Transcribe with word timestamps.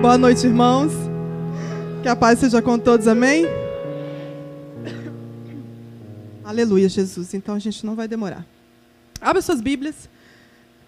Boa 0.00 0.16
noite, 0.16 0.46
irmãos. 0.46 0.92
Que 2.02 2.08
a 2.08 2.14
paz 2.14 2.38
seja 2.38 2.62
com 2.62 2.78
todos, 2.78 3.08
amém? 3.08 3.44
Aleluia, 6.44 6.88
Jesus. 6.88 7.34
Então 7.34 7.56
a 7.56 7.58
gente 7.58 7.84
não 7.84 7.96
vai 7.96 8.06
demorar. 8.06 8.46
Abra 9.20 9.42
suas 9.42 9.60
Bíblias. 9.60 10.08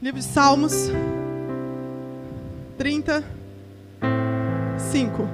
Livro 0.01 0.21
de 0.21 0.27
Salmos. 0.27 0.93
35. 2.79 5.29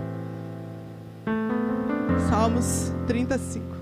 Salmos 2.30 2.90
35. 3.06 3.76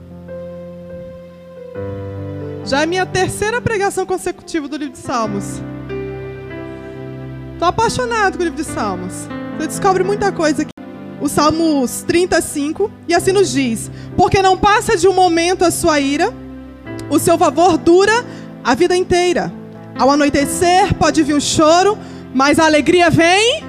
Já 2.65 2.83
é 2.83 2.87
minha 2.87 3.07
terceira 3.07 3.61
pregação 3.61 4.05
consecutiva 4.05 4.67
do 4.67 4.77
livro 4.77 4.95
de 4.95 4.99
Salmos. 4.99 5.63
Estou 7.53 7.69
apaixonado 7.69 8.37
com 8.37 8.43
o 8.43 8.45
livro 8.45 8.61
de 8.61 8.65
Salmos. 8.65 9.29
Você 9.57 9.67
descobre 9.69 10.03
muita 10.03 10.33
coisa 10.33 10.63
aqui. 10.63 10.71
O 11.21 11.29
Salmos 11.29 12.03
35, 12.03 12.91
e 13.09 13.15
assim 13.15 13.33
nos 13.33 13.53
diz: 13.53 13.91
Porque 14.17 14.43
não 14.43 14.59
passa 14.59 14.97
de 14.97 15.07
um 15.07 15.13
momento 15.13 15.65
a 15.65 15.71
sua 15.71 16.01
ira, 16.01 16.33
o 17.09 17.19
seu 17.19 17.39
favor 17.39 17.79
dura 17.79 18.13
a 18.63 18.75
vida 18.75 18.97
inteira. 18.97 19.53
Ao 19.99 20.11
anoitecer 20.11 20.93
pode 20.95 21.23
vir 21.23 21.35
um 21.35 21.41
choro, 21.41 21.97
mas 22.35 22.59
a 22.59 22.67
alegria 22.67 23.11
vem. 23.11 23.65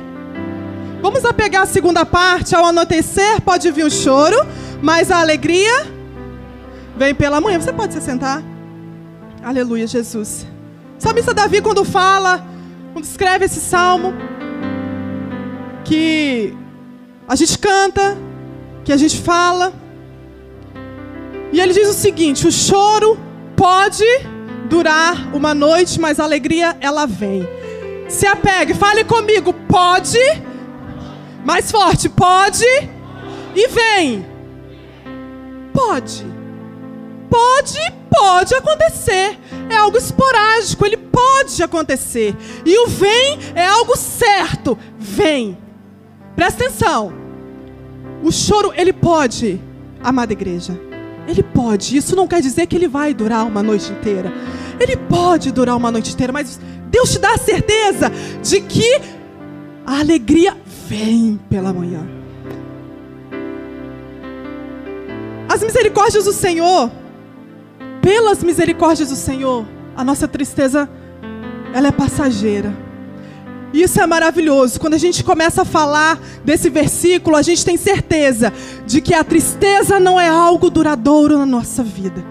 Vamos 1.02 1.23
a 1.23 1.32
pegar 1.32 1.62
a 1.62 1.66
segunda 1.68 2.04
parte. 2.04 2.56
Ao 2.56 2.66
anoitecer 2.66 3.40
pode 3.42 3.70
vir 3.72 3.86
um 3.86 3.90
choro, 3.90 4.36
mas 4.81 5.12
a 5.12 5.20
alegria 5.20 5.86
vem 6.98 7.14
pela 7.14 7.40
manhã. 7.40 7.59
Você 7.59 7.72
pode 7.72 7.94
se 7.94 8.02
sentar. 8.02 8.42
Aleluia, 9.44 9.86
Jesus. 9.86 10.48
Salmista 10.98 11.34
Davi, 11.34 11.62
quando 11.62 11.86
fala, 11.86 12.44
quando 12.92 13.06
escreve 13.06 13.45
esse 13.45 13.59
salmo, 13.59 14.14
que 15.85 16.53
a 17.27 17.35
gente 17.35 17.57
canta, 17.57 18.17
que 18.84 18.91
a 18.91 18.98
gente 18.98 19.21
fala. 19.21 19.73
E 21.53 21.59
ele 21.59 21.73
diz 21.73 21.88
o 21.88 21.94
seguinte: 21.94 22.47
o 22.47 22.52
choro 22.52 23.17
pode 23.55 24.03
durar 24.67 25.33
uma 25.33 25.53
noite, 25.53 26.00
mas 26.00 26.19
a 26.19 26.23
alegria 26.23 26.75
ela 26.81 27.05
vem. 27.05 27.47
Se 28.09 28.27
apegue, 28.27 28.73
fale 28.73 29.03
comigo, 29.03 29.53
pode. 29.53 30.19
Mais 31.45 31.72
forte, 31.72 32.09
pode. 32.09 32.66
E 33.55 33.67
vem. 33.67 34.25
Pode. 35.72 36.25
Pode, 37.30 37.80
pode 38.09 38.55
acontecer. 38.55 39.38
É 39.70 39.75
algo 39.75 39.97
esporádico, 39.97 40.86
ele 40.86 40.97
pode 40.97 41.61
acontecer. 41.61 42.36
E 42.66 42.77
o 42.80 42.88
vem 42.88 43.39
é 43.55 43.66
algo 43.66 43.95
certo. 43.95 44.77
Vem. 44.97 45.64
Presta 46.36 46.66
atenção. 46.66 47.14
O 48.23 48.31
choro, 48.31 48.73
ele 48.75 48.91
pode, 48.91 49.59
amada 50.03 50.33
igreja. 50.33 50.80
Ele 51.27 51.42
pode. 51.42 51.97
Isso 51.97 52.16
não 52.16 52.27
quer 52.27 52.42
dizer 52.42 52.67
que 52.67 52.75
ele 52.75 52.88
vai 52.88 53.14
durar 53.14 53.45
uma 53.45 53.64
noite 53.64 53.92
inteira. 53.92 54.31
Ele 54.80 54.95
pode 54.97 55.52
durar 55.52 55.75
uma 55.75 55.92
noite 55.92 56.14
inteira, 56.14 56.33
mas 56.33 56.59
Deus 56.89 57.11
te 57.11 57.19
dá 57.19 57.33
a 57.33 57.38
certeza 57.38 58.11
de 58.44 58.61
que 58.61 59.02
a 59.86 60.00
alegria 60.00 60.55
vem 60.88 61.39
pela 61.50 61.73
manhã. 61.73 62.05
As 65.47 65.64
misericórdias 65.64 66.25
do 66.25 66.33
Senhor, 66.33 66.92
pelas 68.02 68.44
misericórdias 68.44 69.09
do 69.09 69.16
Senhor, 69.16 69.66
a 69.95 70.03
nossa 70.03 70.27
tristeza 70.27 70.89
ela 71.73 71.88
é 71.88 71.92
passageira. 71.92 72.84
Isso 73.76 74.00
é 74.00 74.08
maravilhoso. 74.08 74.80
Quando 74.80 74.94
a 74.94 74.98
gente 74.98 75.22
começa 75.22 75.64
a 75.64 75.66
falar 75.66 76.18
desse 76.45 76.70
versículo, 76.70 77.36
a 77.36 77.42
gente 77.42 77.66
tem 77.66 77.76
certeza 77.76 78.54
de 78.88 79.02
que 79.02 79.14
a 79.14 79.22
tristeza 79.22 80.00
não 80.00 80.17
é 80.20 80.30
algo 80.30 80.70
duradouro 80.70 81.38
na 81.38 81.45
nossa 81.45 81.84
vida. 81.84 82.23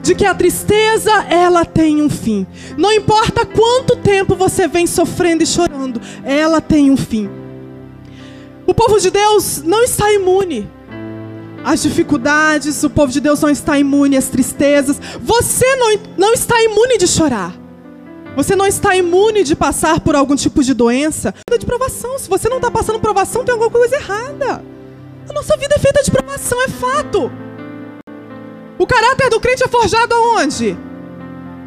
De 0.00 0.14
que 0.14 0.24
a 0.24 0.32
tristeza, 0.32 1.10
ela 1.28 1.64
tem 1.64 2.00
um 2.00 2.08
fim. 2.08 2.46
Não 2.78 2.92
importa 2.92 3.44
quanto 3.44 3.96
tempo 3.96 4.36
você 4.36 4.68
vem 4.68 4.86
sofrendo 4.86 5.42
e 5.42 5.46
chorando, 5.46 6.00
ela 6.22 6.60
tem 6.60 6.88
um 6.88 6.96
fim. 6.96 7.28
O 8.64 8.72
povo 8.72 9.00
de 9.00 9.10
Deus 9.10 9.62
não 9.64 9.82
está 9.82 10.12
imune 10.12 10.70
às 11.64 11.82
dificuldades, 11.82 12.84
o 12.84 12.90
povo 12.90 13.10
de 13.10 13.20
Deus 13.20 13.40
não 13.40 13.50
está 13.50 13.76
imune 13.76 14.16
às 14.16 14.28
tristezas. 14.28 15.00
Você 15.20 15.66
não, 15.74 15.98
não 16.16 16.32
está 16.32 16.62
imune 16.62 16.96
de 16.96 17.08
chorar. 17.08 17.65
Você 18.36 18.54
não 18.54 18.66
está 18.66 18.94
imune 18.94 19.42
de 19.42 19.56
passar 19.56 19.98
por 19.98 20.14
algum 20.14 20.36
tipo 20.36 20.62
de 20.62 20.74
doença, 20.74 21.34
de 21.58 21.64
provação. 21.64 22.18
Se 22.18 22.28
você 22.28 22.50
não 22.50 22.58
está 22.58 22.70
passando 22.70 23.00
provação, 23.00 23.42
tem 23.44 23.52
alguma 23.54 23.70
coisa 23.70 23.96
errada. 23.96 24.62
A 25.26 25.32
nossa 25.32 25.56
vida 25.56 25.74
é 25.74 25.78
feita 25.78 26.02
de 26.02 26.10
provação, 26.10 26.62
é 26.62 26.68
fato. 26.68 27.32
O 28.78 28.86
caráter 28.86 29.30
do 29.30 29.40
crente 29.40 29.64
é 29.64 29.68
forjado 29.68 30.14
aonde? 30.14 30.76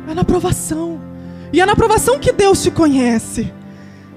É 0.07 0.13
na 0.13 0.24
provação. 0.24 1.02
E 1.52 1.59
é 1.59 1.66
na 1.66 1.75
provação 1.75 2.19
que 2.19 2.31
Deus 2.31 2.62
te 2.62 2.69
conhece. 2.69 3.51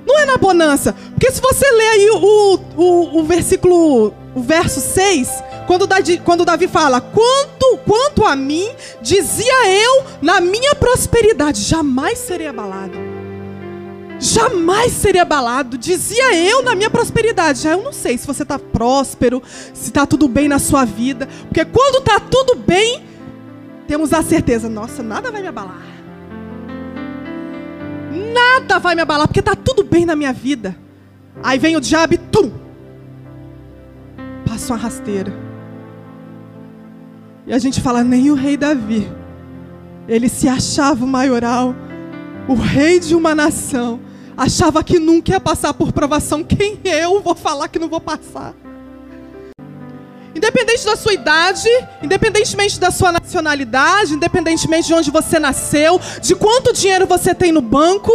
Não 0.06 0.19
é 0.19 0.26
na 0.26 0.36
bonança. 0.36 0.94
Porque 1.12 1.30
se 1.30 1.40
você 1.40 1.64
ler 1.70 1.88
aí 1.88 2.10
o, 2.10 2.60
o, 2.76 3.20
o 3.20 3.24
versículo, 3.24 4.12
o 4.34 4.42
verso 4.42 4.78
6, 4.78 5.42
quando 5.72 5.87
Davi, 5.87 6.19
quando 6.19 6.44
Davi 6.44 6.69
fala, 6.69 7.00
quanto, 7.00 7.78
quanto 7.87 8.27
a 8.27 8.37
mim, 8.37 8.69
dizia 9.00 9.71
eu 9.71 10.05
na 10.21 10.38
minha 10.38 10.75
prosperidade, 10.75 11.62
jamais 11.62 12.19
serei 12.19 12.47
abalado. 12.47 12.93
Jamais 14.21 14.93
seria 14.93 15.22
abalado, 15.22 15.78
dizia 15.78 16.34
eu 16.34 16.62
na 16.62 16.75
minha 16.75 16.91
prosperidade. 16.91 17.62
Já 17.62 17.72
eu 17.72 17.82
não 17.82 17.93
sei 17.93 18.19
se 18.19 18.27
você 18.27 18.43
está 18.43 18.59
próspero, 18.59 19.43
se 19.72 19.87
está 19.87 20.06
tudo 20.06 20.28
bem 20.28 20.47
na 20.47 20.59
sua 20.59 20.84
vida, 20.84 21.27
porque 21.49 21.65
quando 21.65 22.00
está 22.00 22.21
tudo 22.21 22.55
bem, 22.55 23.03
temos 23.88 24.12
a 24.12 24.22
certeza, 24.22 24.69
nossa, 24.69 25.03
nada 25.03 25.32
vai 25.32 25.41
me 25.41 25.49
abalar. 25.49 25.82
Nada 28.32 28.78
vai 28.78 28.94
me 28.94 29.00
abalar, 29.00 29.27
porque 29.27 29.41
está 29.41 29.56
tudo 29.56 29.82
bem 29.82 30.05
na 30.05 30.15
minha 30.15 30.34
vida. 30.34 30.77
Aí 31.43 31.59
vem 31.59 31.77
o 31.77 31.81
diabo 31.81 32.12
e 32.12 32.19
tum! 32.19 32.53
Passa 34.47 34.75
uma 34.75 34.78
rasteira. 34.78 35.41
E 37.47 37.53
a 37.53 37.58
gente 37.58 37.80
fala, 37.80 38.04
nem 38.04 38.30
o 38.30 38.34
rei 38.34 38.56
Davi. 38.56 39.10
Ele 40.06 40.28
se 40.28 40.48
achava 40.48 41.04
o 41.04 41.08
maioral, 41.08 41.75
o 42.48 42.54
rei 42.54 43.00
de 43.00 43.14
uma 43.14 43.34
nação. 43.34 44.00
Achava 44.36 44.82
que 44.82 44.98
nunca 44.98 45.32
ia 45.32 45.41
passar 45.41 45.75
por 45.75 45.92
provação. 45.92 46.44
Quem 46.44 46.78
eu 46.84 47.20
vou 47.20 47.34
falar 47.34 47.69
que 47.69 47.78
não 47.78 47.88
vou 47.88 48.00
passar? 48.00 48.54
Independente 50.34 50.84
da 50.84 50.97
sua 50.97 51.12
idade, 51.12 51.69
independentemente 52.02 52.81
da 52.81 52.91
sua 52.91 53.12
nacionalidade, 53.12 54.14
independentemente 54.14 54.88
de 54.88 54.94
onde 54.94 55.10
você 55.10 55.38
nasceu, 55.38 56.00
de 56.20 56.34
quanto 56.34 56.72
dinheiro 56.72 57.06
você 57.06 57.34
tem 57.34 57.52
no 57.52 57.60
banco. 57.60 58.10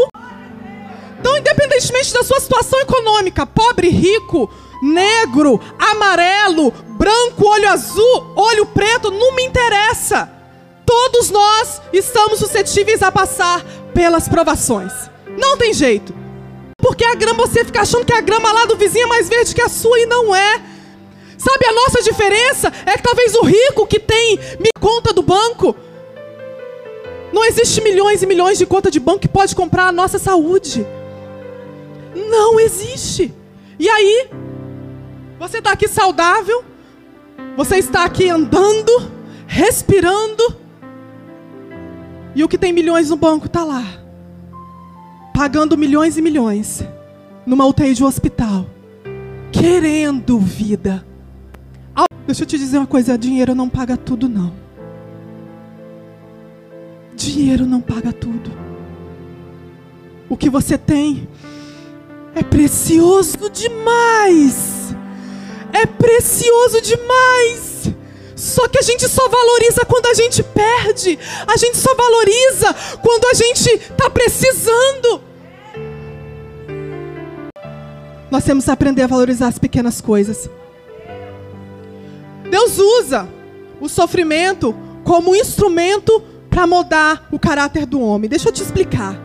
Então, 1.20 1.38
independentemente 1.38 2.14
da 2.14 2.24
sua 2.24 2.40
situação 2.40 2.80
econômica, 2.80 3.46
pobre, 3.46 3.90
rico, 3.90 4.50
negro, 4.82 5.60
amarelo, 5.78 6.72
branco, 6.72 7.48
olho 7.48 7.70
azul, 7.70 8.34
olho 8.36 8.66
preto, 8.66 9.12
não 9.12 9.36
me 9.36 9.44
interessa. 9.46 10.30
Todos 10.86 11.30
nós 11.30 11.82
estamos 11.92 12.40
suscetíveis 12.40 13.02
a 13.04 13.12
passar 13.12 13.64
pelas 13.94 14.28
provações. 14.28 14.94
Não 15.38 15.58
tem 15.58 15.74
jeito. 15.74 16.14
Porque 16.80 17.04
a 17.04 17.16
grama, 17.16 17.46
você 17.46 17.66
fica 17.66 17.82
achando 17.82 18.06
que 18.06 18.14
a 18.14 18.22
grama 18.22 18.52
lá 18.52 18.66
do 18.66 18.78
vizinho 18.78 19.06
é 19.06 19.10
mais 19.10 19.28
verde 19.28 19.54
que 19.54 19.62
a 19.62 19.68
sua 19.68 20.00
e 20.00 20.06
não 20.06 20.36
é. 20.36 20.62
Sabe 21.38 21.66
a 21.66 21.74
nossa 21.74 22.02
diferença? 22.02 22.72
É 22.86 22.94
que 22.94 23.04
talvez 23.04 23.36
o 23.36 23.44
rico 23.44 23.86
que 23.86 24.00
tem 24.00 24.40
conta 24.80 25.12
do 25.12 25.22
banco. 25.22 25.76
Não 27.34 27.44
existe 27.44 27.82
milhões 27.82 28.24
e 28.24 28.26
milhões 28.26 28.58
de 28.58 28.66
conta 28.66 28.90
de 28.90 29.00
banco 29.00 29.20
que 29.20 29.28
pode 29.28 29.56
comprar 29.56 29.88
a 29.88 29.92
nossa 29.92 30.18
saúde. 30.18 30.88
Não 32.16 32.60
existe. 32.60 33.34
E 33.78 33.90
aí, 33.90 34.30
você 35.40 35.60
está 35.60 35.72
aqui 35.72 35.88
saudável, 35.88 36.64
você 37.56 37.78
está 37.78 38.06
aqui 38.06 38.30
andando, 38.30 39.12
respirando, 39.46 40.56
e 42.36 42.44
o 42.44 42.48
que 42.48 42.58
tem 42.58 42.74
milhões 42.74 43.10
no 43.10 43.16
banco 43.16 43.46
está 43.46 43.64
lá, 43.64 43.84
pagando 45.34 45.78
milhões 45.78 46.18
e 46.18 46.22
milhões, 46.22 46.84
numa 47.46 47.66
UTI 47.66 47.94
de 47.94 48.04
um 48.04 48.08
hospital, 48.08 48.66
querendo 49.52 50.40
vida. 50.40 51.06
Deixa 52.26 52.44
eu 52.44 52.48
te 52.48 52.58
dizer 52.58 52.78
uma 52.78 52.86
coisa: 52.86 53.18
dinheiro 53.18 53.56
não 53.56 53.70
paga 53.70 53.96
tudo, 53.96 54.28
não. 54.28 54.54
Dinheiro 57.16 57.66
não 57.66 57.80
paga 57.80 58.12
tudo. 58.12 58.52
O 60.30 60.36
que 60.36 60.50
você 60.50 60.78
tem 60.78 61.28
é 62.36 62.44
precioso 62.44 63.50
demais 63.50 64.94
é 65.82 65.86
precioso 65.86 66.82
demais. 66.82 67.88
Só 68.36 68.68
que 68.68 68.78
a 68.78 68.84
gente 68.84 69.08
só 69.08 69.28
valoriza 69.28 69.86
quando 69.86 70.06
a 70.08 70.14
gente 70.14 70.44
perde. 70.44 71.18
A 71.48 71.58
gente 71.58 71.78
só 71.78 71.94
valoriza 71.96 72.76
quando 73.02 73.26
a 73.26 73.34
gente 73.34 73.70
está 73.70 74.10
precisando. 74.10 75.28
nós 78.30 78.44
temos 78.44 78.66
que 78.66 78.72
aprender 78.72 79.04
a 79.04 79.08
valorizar 79.08 79.48
as 79.48 79.58
pequenas 79.58 80.02
coisas. 80.02 80.50
Deus 82.50 82.78
usa 82.78 83.28
o 83.80 83.88
sofrimento 83.88 84.76
como 85.04 85.36
instrumento 85.36 86.22
para 86.50 86.68
moldar 86.68 87.28
o 87.32 87.40
caráter 87.40 87.86
do 87.86 88.02
homem. 88.02 88.30
Deixa 88.30 88.50
eu 88.50 88.54
te 88.54 88.62
explicar. 88.62 89.16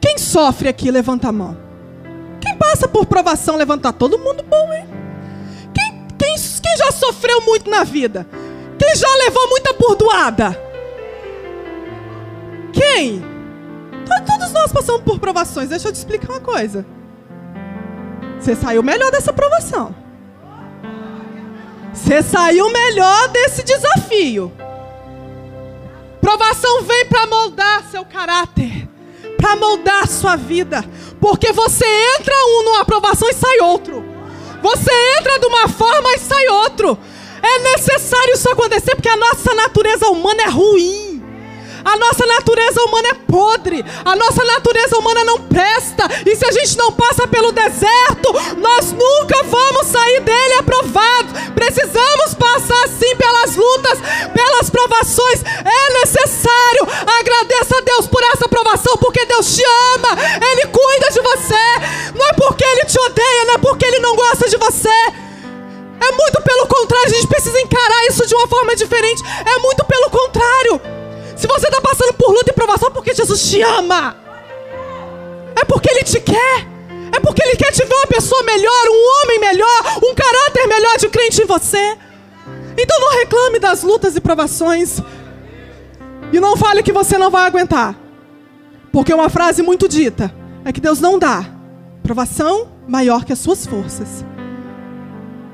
Quem 0.00 0.18
sofre 0.18 0.68
aqui, 0.68 0.90
levanta 0.90 1.28
a 1.28 1.32
mão. 1.32 1.65
Passa 2.58 2.88
por 2.88 3.06
provação, 3.06 3.56
levanta 3.56 3.92
todo 3.92 4.18
mundo 4.18 4.42
bom, 4.42 4.72
hein? 4.72 4.86
Quem, 5.74 6.06
quem, 6.18 6.34
quem 6.62 6.76
já 6.76 6.90
sofreu 6.92 7.40
muito 7.42 7.68
na 7.70 7.84
vida? 7.84 8.26
Quem 8.78 8.96
já 8.96 9.08
levou 9.16 9.48
muita 9.48 9.72
burdoada? 9.72 10.60
Quem? 12.72 13.22
Todos 14.26 14.52
nós 14.52 14.72
passamos 14.72 15.02
por 15.02 15.18
provações. 15.18 15.68
Deixa 15.68 15.88
eu 15.88 15.92
te 15.92 15.96
explicar 15.96 16.30
uma 16.30 16.40
coisa. 16.40 16.84
Você 18.38 18.54
saiu 18.54 18.82
melhor 18.82 19.10
dessa 19.10 19.32
provação. 19.32 19.94
Você 21.92 22.22
saiu 22.22 22.70
melhor 22.70 23.28
desse 23.28 23.62
desafio. 23.62 24.52
Provação 26.20 26.82
vem 26.82 27.06
para 27.06 27.26
moldar 27.26 27.84
seu 27.90 28.04
caráter, 28.04 28.88
para 29.46 29.54
moldar 29.54 30.08
sua 30.08 30.34
vida, 30.34 30.84
porque 31.20 31.52
você 31.52 31.84
entra 32.18 32.34
um 32.48 32.64
numa 32.64 32.80
aprovação 32.80 33.28
e 33.28 33.32
sai 33.32 33.60
outro. 33.60 34.04
Você 34.60 34.90
entra 35.20 35.38
de 35.38 35.46
uma 35.46 35.68
forma 35.68 36.12
e 36.14 36.18
sai 36.18 36.48
outro. 36.48 36.98
É 37.40 37.58
necessário 37.60 38.34
isso 38.34 38.50
acontecer 38.50 38.96
porque 38.96 39.08
a 39.08 39.16
nossa 39.16 39.54
natureza 39.54 40.08
humana 40.08 40.42
é 40.42 40.48
ruim. 40.48 41.05
A 41.86 41.96
nossa 41.98 42.26
natureza 42.26 42.82
humana 42.82 43.08
é 43.10 43.14
podre. 43.14 43.84
A 44.04 44.16
nossa 44.16 44.42
natureza 44.42 44.98
humana 44.98 45.22
não 45.22 45.40
presta. 45.42 46.02
E 46.26 46.34
se 46.34 46.44
a 46.44 46.50
gente 46.50 46.76
não 46.76 46.90
passa 46.90 47.28
pelo 47.28 47.52
deserto, 47.52 48.32
nós 48.56 48.90
nunca 48.90 49.44
vamos 49.44 49.86
sair 49.86 50.20
dele 50.22 50.54
aprovados. 50.54 51.32
Precisamos 51.54 52.34
passar 52.34 52.88
sim 52.88 53.14
pelas 53.14 53.54
lutas, 53.54 54.00
pelas 54.34 54.68
provações. 54.68 55.44
É 55.44 56.00
necessário. 56.00 56.88
Agradeça 57.20 57.78
a 57.78 57.80
Deus 57.82 58.08
por 58.08 58.22
essa 58.34 58.48
provação, 58.48 58.96
porque 58.96 59.24
Deus 59.24 59.54
te 59.54 59.62
ama. 59.94 60.08
Ele 60.44 60.66
cuida 60.66 61.10
de 61.12 61.20
você. 61.20 62.14
Não 62.18 62.26
é 62.26 62.32
porque 62.32 62.64
ele 62.64 62.84
te 62.86 62.98
odeia, 62.98 63.44
não 63.44 63.54
é 63.54 63.58
porque 63.58 63.86
ele 63.86 64.00
não 64.00 64.16
gosta 64.16 64.48
de 64.48 64.56
você. 64.56 64.88
É 64.88 66.12
muito 66.12 66.42
pelo 66.42 66.66
contrário, 66.66 67.06
a 67.06 67.14
gente 67.14 67.28
precisa 67.28 67.60
encarar 67.60 68.06
isso 68.08 68.26
de 68.26 68.34
uma 68.34 68.48
forma 68.48 68.74
diferente. 68.74 69.22
É 69.46 69.58
muito 69.60 69.84
pelo 69.84 70.10
contrário. 70.10 71.05
Se 71.36 71.46
você 71.46 71.66
está 71.66 71.80
passando 71.80 72.14
por 72.14 72.30
luta 72.30 72.50
e 72.50 72.54
provação, 72.54 72.88
é 72.88 72.92
porque 72.92 73.14
Jesus 73.14 73.48
te 73.48 73.60
ama. 73.60 74.16
É 75.54 75.64
porque 75.64 75.90
Ele 75.90 76.02
te 76.02 76.18
quer. 76.20 76.66
É 77.12 77.20
porque 77.20 77.42
Ele 77.42 77.56
quer 77.56 77.70
te 77.72 77.84
ver 77.84 77.94
uma 77.94 78.06
pessoa 78.06 78.42
melhor, 78.42 78.86
um 78.88 79.22
homem 79.22 79.38
melhor, 79.38 79.98
um 80.02 80.14
caráter 80.14 80.66
melhor 80.66 80.96
de 80.98 81.08
crente 81.08 81.42
em 81.42 81.46
você. 81.46 81.96
Então 82.78 83.00
não 83.00 83.18
reclame 83.18 83.58
das 83.58 83.82
lutas 83.82 84.16
e 84.16 84.20
provações. 84.20 85.00
E 86.32 86.40
não 86.40 86.56
fale 86.56 86.82
que 86.82 86.92
você 86.92 87.16
não 87.18 87.30
vai 87.30 87.46
aguentar. 87.46 87.94
Porque 88.90 89.12
uma 89.12 89.28
frase 89.28 89.62
muito 89.62 89.88
dita 89.88 90.34
é 90.64 90.72
que 90.72 90.80
Deus 90.80 91.00
não 91.00 91.18
dá 91.18 91.44
provação 92.02 92.68
maior 92.88 93.24
que 93.24 93.32
as 93.32 93.38
suas 93.38 93.66
forças. 93.66 94.24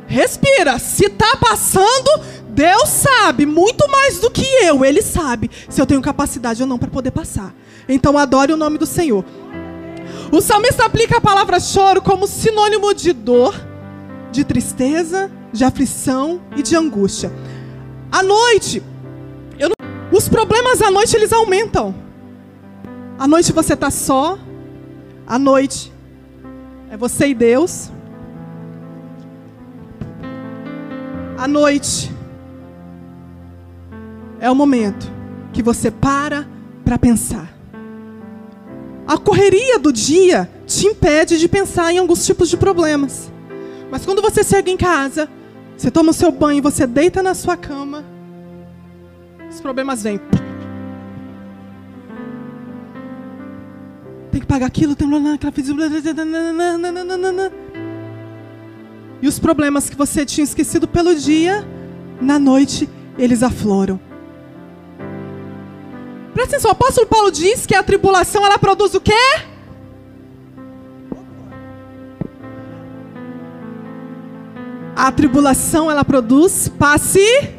Respira. 0.06 0.79
Se 0.79 1.06
está 1.06 1.37
passando, 1.37 2.11
Deus 2.52 2.88
sabe 2.90 3.46
muito 3.46 3.88
mais 3.90 4.20
do 4.20 4.31
que 4.31 4.44
eu. 4.62 4.84
Ele 4.84 5.00
sabe 5.00 5.50
se 5.69 5.81
eu 5.81 5.87
tenho 5.87 6.02
capacidade 6.02 6.60
ou 6.62 6.69
não 6.69 6.78
para 6.78 6.90
poder 6.90 7.10
passar. 7.10 7.54
Então 7.88 8.19
adore 8.19 8.52
o 8.52 8.56
nome 8.58 8.76
do 8.76 8.84
Senhor. 8.84 9.25
O 10.31 10.40
salmista 10.40 10.84
aplica 10.84 11.16
a 11.16 11.20
palavra 11.20 11.58
choro 11.58 12.02
como 12.02 12.26
sinônimo 12.26 12.93
de 12.94 13.14
dor, 13.14 13.54
de 14.31 14.44
tristeza, 14.44 15.31
de 15.50 15.64
aflição 15.64 16.43
e 16.54 16.62
de 16.62 16.76
angústia. 16.76 17.32
À 18.10 18.22
noite, 18.22 18.82
não... 19.58 20.16
os 20.16 20.28
problemas 20.28 20.82
à 20.82 20.90
noite 20.90 21.16
eles 21.16 21.32
aumentam. 21.32 21.94
À 23.19 23.26
noite 23.26 23.50
você 23.50 23.72
está 23.72 23.90
só. 23.90 24.38
À 25.26 25.38
noite 25.38 25.90
é 26.90 26.98
você 26.98 27.28
e 27.28 27.34
Deus. 27.34 27.90
À 31.38 31.48
noite 31.48 32.12
é 34.42 34.50
o 34.50 34.56
momento 34.56 35.08
que 35.52 35.62
você 35.62 35.88
para 35.88 36.44
para 36.84 36.98
pensar. 36.98 37.56
A 39.06 39.16
correria 39.16 39.78
do 39.78 39.92
dia 39.92 40.50
te 40.66 40.88
impede 40.88 41.38
de 41.38 41.48
pensar 41.48 41.92
em 41.92 41.98
alguns 41.98 42.26
tipos 42.26 42.50
de 42.50 42.56
problemas. 42.56 43.30
Mas 43.88 44.04
quando 44.04 44.20
você 44.20 44.42
chega 44.42 44.68
em 44.68 44.76
casa, 44.76 45.28
você 45.76 45.92
toma 45.92 46.10
o 46.10 46.14
seu 46.14 46.32
banho, 46.32 46.60
você 46.60 46.88
deita 46.88 47.22
na 47.22 47.34
sua 47.34 47.56
cama, 47.56 48.04
os 49.48 49.60
problemas 49.60 50.02
vêm. 50.02 50.20
Tem 54.32 54.40
que 54.40 54.46
pagar 54.46 54.66
aquilo, 54.66 54.96
tem 54.96 55.06
aquela 55.34 55.52
E 59.20 59.28
os 59.28 59.38
problemas 59.38 59.88
que 59.88 59.94
você 59.94 60.26
tinha 60.26 60.42
esquecido 60.42 60.88
pelo 60.88 61.14
dia, 61.14 61.64
na 62.20 62.40
noite 62.40 62.88
eles 63.16 63.44
afloram. 63.44 64.11
Presta 66.32 66.56
atenção, 66.56 66.70
o 66.70 66.73
apóstolo 66.73 67.06
Paulo 67.06 67.31
diz 67.31 67.67
que 67.67 67.75
a 67.75 67.82
tribulação 67.82 68.44
ela 68.44 68.58
produz 68.58 68.94
o 68.94 69.00
quê? 69.00 69.12
A 74.96 75.12
tribulação 75.12 75.90
ela 75.90 76.05
produz 76.05 76.69
paciência. 76.69 77.52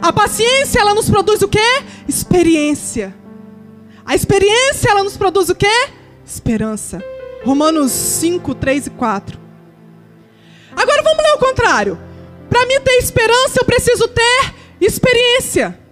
A 0.00 0.12
paciência 0.12 0.80
ela 0.80 0.94
nos 0.94 1.08
produz 1.08 1.42
o 1.42 1.48
quê? 1.48 1.82
Experiência. 2.08 3.14
A 4.04 4.14
experiência 4.14 4.90
ela 4.90 5.04
nos 5.04 5.16
produz 5.16 5.48
o 5.48 5.54
quê? 5.54 5.90
Esperança. 6.24 7.02
Romanos 7.44 7.92
5, 7.92 8.54
3 8.54 8.88
e 8.88 8.90
4. 8.90 9.38
Agora 10.74 11.02
vamos 11.02 11.22
ler 11.22 11.34
o 11.34 11.38
contrário. 11.38 11.98
Para 12.48 12.66
mim 12.66 12.80
ter 12.80 12.98
esperança, 12.98 13.60
eu 13.60 13.64
preciso 13.64 14.08
ter 14.08 14.54
experiência. 14.80 15.85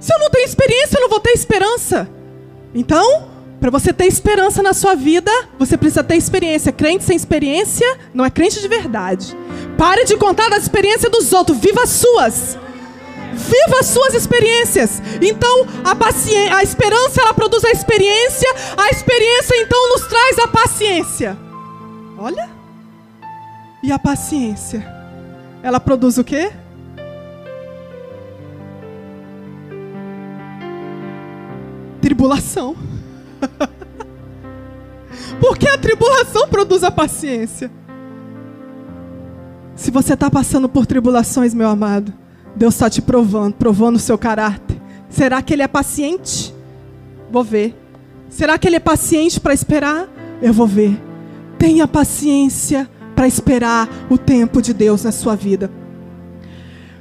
Se 0.00 0.14
eu 0.14 0.18
não 0.18 0.30
tenho 0.30 0.44
experiência, 0.44 0.96
eu 0.96 1.02
não 1.02 1.08
vou 1.08 1.20
ter 1.20 1.30
esperança. 1.30 2.08
Então, 2.74 3.28
para 3.60 3.70
você 3.70 3.92
ter 3.92 4.06
esperança 4.06 4.62
na 4.62 4.72
sua 4.72 4.94
vida, 4.94 5.30
você 5.58 5.76
precisa 5.76 6.04
ter 6.04 6.16
experiência. 6.16 6.70
Crente 6.70 7.04
sem 7.04 7.16
experiência 7.16 7.98
não 8.14 8.24
é 8.24 8.30
crente 8.30 8.60
de 8.60 8.68
verdade. 8.68 9.36
Pare 9.76 10.04
de 10.04 10.16
contar 10.16 10.48
das 10.48 10.62
experiências 10.62 11.10
dos 11.10 11.32
outros, 11.32 11.58
viva 11.58 11.82
as 11.82 11.90
suas. 11.90 12.56
Viva 13.32 13.80
as 13.80 13.86
suas 13.86 14.14
experiências. 14.14 15.02
Então, 15.20 15.66
a, 15.84 15.94
paciência, 15.94 16.56
a 16.56 16.62
esperança 16.62 17.20
ela 17.20 17.34
produz 17.34 17.64
a 17.64 17.70
experiência, 17.70 18.48
a 18.76 18.90
experiência 18.90 19.56
então 19.62 19.88
nos 19.90 20.06
traz 20.06 20.38
a 20.38 20.48
paciência. 20.48 21.36
Olha. 22.16 22.48
E 23.82 23.92
a 23.92 23.98
paciência, 23.98 24.84
ela 25.62 25.78
produz 25.78 26.18
o 26.18 26.24
quê? 26.24 26.50
Tribulação. 32.18 32.74
Porque 35.40 35.68
a 35.68 35.78
tribulação 35.78 36.48
produz 36.48 36.82
a 36.82 36.90
paciência. 36.90 37.70
Se 39.76 39.92
você 39.92 40.14
está 40.14 40.28
passando 40.28 40.68
por 40.68 40.84
tribulações, 40.84 41.54
meu 41.54 41.68
amado, 41.68 42.12
Deus 42.56 42.74
está 42.74 42.90
te 42.90 43.00
provando, 43.00 43.54
provando 43.54 43.96
o 43.96 44.00
seu 44.00 44.18
caráter. 44.18 44.76
Será 45.08 45.40
que 45.40 45.54
Ele 45.54 45.62
é 45.62 45.68
paciente? 45.68 46.52
Vou 47.30 47.44
ver. 47.44 47.76
Será 48.28 48.58
que 48.58 48.66
Ele 48.66 48.76
é 48.76 48.80
paciente 48.80 49.38
para 49.38 49.54
esperar? 49.54 50.08
Eu 50.42 50.52
vou 50.52 50.66
ver. 50.66 51.00
Tenha 51.56 51.86
paciência 51.86 52.90
para 53.14 53.28
esperar 53.28 53.88
o 54.10 54.18
tempo 54.18 54.60
de 54.60 54.74
Deus 54.74 55.04
na 55.04 55.12
sua 55.12 55.36
vida. 55.36 55.70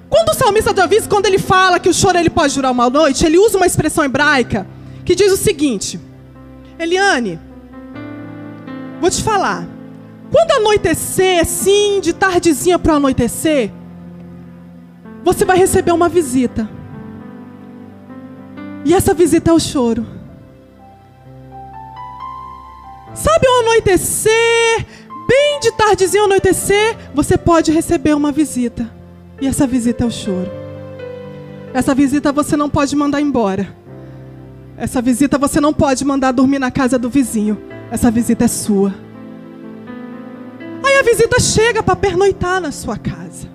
Quando 0.09 0.29
o 0.29 0.35
salmista 0.35 0.73
Davi, 0.73 1.01
quando 1.09 1.25
ele 1.25 1.39
fala 1.39 1.79
que 1.79 1.89
o 1.89 1.93
choro 1.93 2.17
ele 2.17 2.29
pode 2.29 2.53
durar 2.55 2.71
uma 2.71 2.89
noite, 2.89 3.25
ele 3.25 3.37
usa 3.37 3.57
uma 3.57 3.65
expressão 3.65 4.05
hebraica 4.05 4.65
que 5.07 5.15
diz 5.15 5.31
o 5.31 5.37
seguinte: 5.37 5.97
Eliane, 6.77 7.39
vou 8.99 9.09
te 9.09 9.23
falar. 9.23 9.65
Quando 10.29 10.51
anoitecer, 10.51 11.39
assim, 11.39 12.01
de 12.01 12.11
tardezinha 12.11 12.77
para 12.77 12.95
anoitecer, 12.95 13.71
você 15.23 15.45
vai 15.45 15.57
receber 15.57 15.93
uma 15.93 16.09
visita. 16.09 16.69
E 18.83 18.93
essa 18.93 19.13
visita 19.13 19.49
é 19.49 19.53
o 19.53 19.59
choro. 19.59 20.05
Sabe 23.13 23.47
ao 23.47 23.59
anoitecer, 23.61 24.85
bem 25.25 25.59
de 25.61 25.71
tardezinha 25.71 26.21
ao 26.21 26.27
anoitecer, 26.27 26.97
você 27.15 27.37
pode 27.37 27.71
receber 27.71 28.13
uma 28.13 28.33
visita. 28.33 28.91
E 29.39 29.47
essa 29.47 29.65
visita 29.65 30.03
é 30.03 30.07
o 30.07 30.11
choro. 30.11 30.51
Essa 31.73 31.95
visita 31.95 32.33
você 32.33 32.57
não 32.57 32.69
pode 32.69 32.93
mandar 32.93 33.21
embora. 33.21 33.86
Essa 34.77 35.01
visita 35.01 35.39
você 35.39 35.59
não 35.59 35.73
pode 35.73 36.05
mandar 36.05 36.31
dormir 36.31 36.59
na 36.59 36.69
casa 36.69 36.99
do 36.99 37.09
vizinho. 37.09 37.57
essa 37.89 38.11
visita 38.11 38.45
é 38.45 38.47
sua. 38.47 38.93
Aí 40.85 40.97
a 40.99 41.03
visita 41.03 41.39
chega 41.39 41.81
para 41.81 41.95
pernoitar 41.95 42.61
na 42.61 42.71
sua 42.71 42.95
casa. 42.95 43.47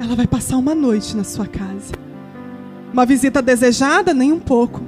Ela 0.00 0.16
vai 0.16 0.26
passar 0.26 0.56
uma 0.56 0.74
noite 0.74 1.16
na 1.16 1.22
sua 1.22 1.46
casa. 1.46 1.94
Uma 2.92 3.06
visita 3.06 3.40
desejada? 3.40 4.12
Nem 4.12 4.32
um 4.32 4.40
pouco. 4.40 4.82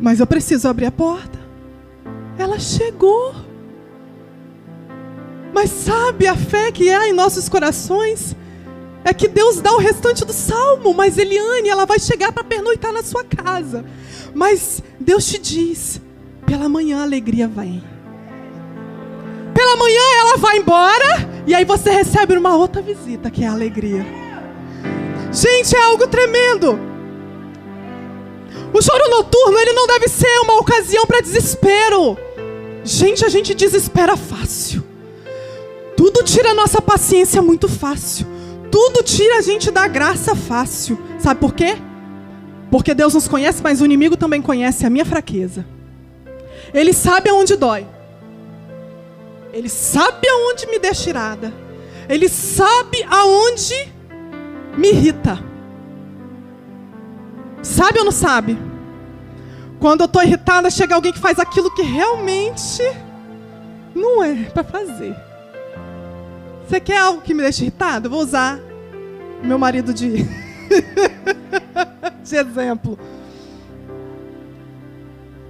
Mas 0.00 0.20
eu 0.20 0.26
preciso 0.26 0.68
abrir 0.68 0.86
a 0.86 0.92
porta. 0.92 1.38
Ela 2.38 2.58
chegou. 2.58 3.34
Mas 5.52 5.68
sabe 5.70 6.26
a 6.28 6.36
fé 6.36 6.70
que 6.70 6.90
há 6.90 7.08
em 7.08 7.12
nossos 7.12 7.48
corações? 7.48 8.36
É 9.04 9.14
que 9.14 9.28
Deus 9.28 9.60
dá 9.60 9.72
o 9.72 9.78
restante 9.78 10.24
do 10.24 10.32
salmo, 10.32 10.92
mas 10.92 11.16
Eliane, 11.16 11.68
ela 11.68 11.86
vai 11.86 11.98
chegar 11.98 12.32
para 12.32 12.44
pernoitar 12.44 12.92
na 12.92 13.02
sua 13.02 13.24
casa. 13.24 13.84
Mas 14.34 14.82
Deus 14.98 15.26
te 15.26 15.38
diz: 15.38 16.00
pela 16.46 16.68
manhã 16.68 17.00
a 17.00 17.02
alegria 17.04 17.48
vem. 17.48 17.82
Pela 19.54 19.76
manhã 19.76 20.00
ela 20.20 20.36
vai 20.36 20.58
embora 20.58 21.28
e 21.46 21.54
aí 21.54 21.64
você 21.64 21.90
recebe 21.90 22.36
uma 22.36 22.56
outra 22.56 22.82
visita, 22.82 23.30
que 23.30 23.44
é 23.44 23.46
a 23.46 23.52
alegria. 23.52 24.04
Gente, 25.32 25.74
é 25.74 25.82
algo 25.82 26.06
tremendo. 26.06 26.78
O 28.72 28.82
choro 28.82 29.10
noturno, 29.10 29.58
ele 29.58 29.72
não 29.72 29.86
deve 29.86 30.08
ser 30.08 30.38
uma 30.40 30.58
ocasião 30.58 31.06
para 31.06 31.20
desespero. 31.20 32.16
Gente, 32.84 33.24
a 33.24 33.28
gente 33.28 33.54
desespera 33.54 34.16
fácil. 34.16 34.84
Tudo 35.96 36.22
tira 36.22 36.54
nossa 36.54 36.80
paciência 36.80 37.42
muito 37.42 37.68
fácil. 37.68 38.26
Tudo 38.70 39.02
tira 39.02 39.38
a 39.38 39.42
gente 39.42 39.70
da 39.70 39.86
graça 39.88 40.34
fácil. 40.34 40.98
Sabe 41.18 41.40
por 41.40 41.54
quê? 41.54 41.76
Porque 42.70 42.94
Deus 42.94 43.14
nos 43.14 43.26
conhece, 43.26 43.62
mas 43.62 43.80
o 43.80 43.84
inimigo 43.84 44.16
também 44.16 44.40
conhece 44.40 44.86
a 44.86 44.90
minha 44.90 45.04
fraqueza. 45.04 45.66
Ele 46.72 46.92
sabe 46.92 47.28
aonde 47.28 47.56
dói. 47.56 47.86
Ele 49.52 49.68
sabe 49.68 50.28
aonde 50.28 50.66
me 50.66 50.78
deixa 50.78 51.02
tirada. 51.02 51.52
Ele 52.08 52.28
sabe 52.28 53.04
aonde 53.08 53.74
me 54.76 54.90
irrita. 54.90 55.42
Sabe 57.62 57.98
ou 57.98 58.04
não 58.04 58.12
sabe? 58.12 58.58
Quando 59.80 60.02
eu 60.02 60.06
estou 60.06 60.22
irritada, 60.22 60.70
chega 60.70 60.94
alguém 60.94 61.12
que 61.12 61.18
faz 61.18 61.38
aquilo 61.38 61.74
que 61.74 61.82
realmente 61.82 62.82
não 63.94 64.22
é 64.22 64.34
para 64.44 64.62
fazer. 64.62 65.16
Você 66.70 66.78
quer 66.78 66.98
algo 66.98 67.20
que 67.20 67.34
me 67.34 67.42
deixe 67.42 67.62
irritado? 67.62 68.06
Eu 68.06 68.12
vou 68.12 68.20
usar 68.20 68.60
meu 69.42 69.58
marido 69.58 69.92
de, 69.92 70.22
de 72.22 72.36
exemplo. 72.36 72.96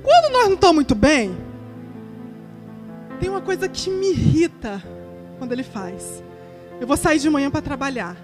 Quando 0.03 0.33
nós 0.33 0.47
não 0.47 0.55
estamos 0.55 0.77
muito 0.77 0.95
bem, 0.95 1.37
tem 3.21 3.29
uma 3.29 3.43
coisa 3.43 3.69
que 3.69 3.91
me 3.91 4.13
irrita 4.13 4.83
quando 5.39 5.53
ele 5.53 5.63
faz. 5.63 6.25
Eu 6.81 6.87
vou 6.87 6.97
sair 6.97 7.19
de 7.19 7.29
manhã 7.29 7.51
para 7.51 7.61
trabalhar. 7.61 8.17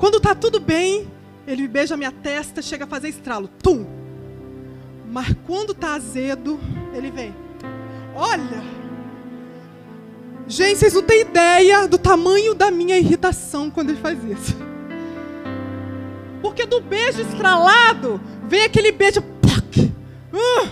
Quando 0.00 0.16
está 0.16 0.34
tudo 0.34 0.58
bem, 0.58 1.06
ele 1.46 1.68
beija 1.68 1.96
minha 1.96 2.10
testa, 2.10 2.60
chega 2.60 2.86
a 2.86 2.88
fazer 2.88 3.08
estralo. 3.08 3.46
Tum! 3.46 3.86
Mas 5.08 5.32
quando 5.46 5.70
está 5.70 5.94
azedo, 5.94 6.58
ele 6.92 7.12
vem. 7.12 7.32
Olha! 8.16 8.81
Gente, 10.46 10.78
vocês 10.78 10.94
não 10.94 11.02
têm 11.02 11.20
ideia 11.20 11.86
do 11.86 11.98
tamanho 11.98 12.54
da 12.54 12.70
minha 12.70 12.98
irritação 12.98 13.70
quando 13.70 13.90
ele 13.90 14.00
faz 14.00 14.22
isso. 14.24 14.56
Porque 16.40 16.66
do 16.66 16.80
beijo 16.80 17.22
estralado, 17.22 18.20
vem 18.48 18.64
aquele 18.64 18.92
beijo. 18.92 19.20
Uh, 19.20 20.68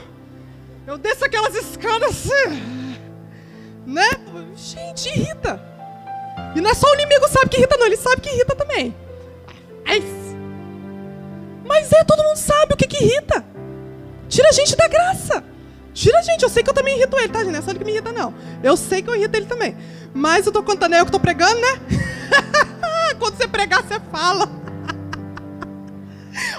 eu 0.86 0.98
desço 0.98 1.24
aquelas 1.24 1.54
escadas 1.54 2.10
assim. 2.10 2.62
Né? 3.86 4.08
Gente, 4.56 5.08
irrita. 5.08 5.62
E 6.54 6.60
não 6.60 6.70
é 6.70 6.74
só 6.74 6.90
o 6.90 6.94
inimigo 6.94 7.28
sabe 7.28 7.48
que 7.48 7.58
irrita, 7.58 7.76
não. 7.76 7.86
Ele 7.86 7.96
sabe 7.96 8.20
que 8.20 8.30
irrita 8.30 8.54
também. 8.56 8.94
Mas 11.70 11.92
é, 11.92 12.02
todo 12.02 12.24
mundo 12.24 12.36
sabe 12.36 12.74
o 12.74 12.76
que, 12.76 12.86
que 12.86 13.04
irrita. 13.04 13.44
Tira 14.28 14.48
a 14.48 14.52
gente 14.52 14.76
da 14.76 14.88
graça. 14.88 15.44
Tira 16.00 16.22
gente. 16.22 16.42
Eu 16.42 16.48
sei 16.48 16.62
que 16.62 16.70
eu 16.70 16.74
também 16.74 16.96
irrito 16.96 17.14
ele, 17.18 17.28
tá, 17.28 17.40
gente? 17.40 17.52
Não 17.52 17.58
é 17.58 17.62
só 17.62 17.70
ele 17.70 17.78
que 17.78 17.84
me 17.84 17.92
irrita, 17.92 18.10
não. 18.10 18.32
Eu 18.62 18.74
sei 18.74 19.02
que 19.02 19.10
eu 19.10 19.14
irrito 19.14 19.36
ele 19.36 19.44
também. 19.44 19.76
Mas 20.14 20.46
eu 20.46 20.52
tô 20.52 20.62
contando, 20.62 20.94
é 20.94 21.00
eu 21.00 21.04
que 21.04 21.12
tô 21.12 21.20
pregando, 21.20 21.60
né? 21.60 21.78
Quando 23.20 23.36
você 23.36 23.46
pregar, 23.46 23.82
você 23.82 24.00
fala. 24.10 24.48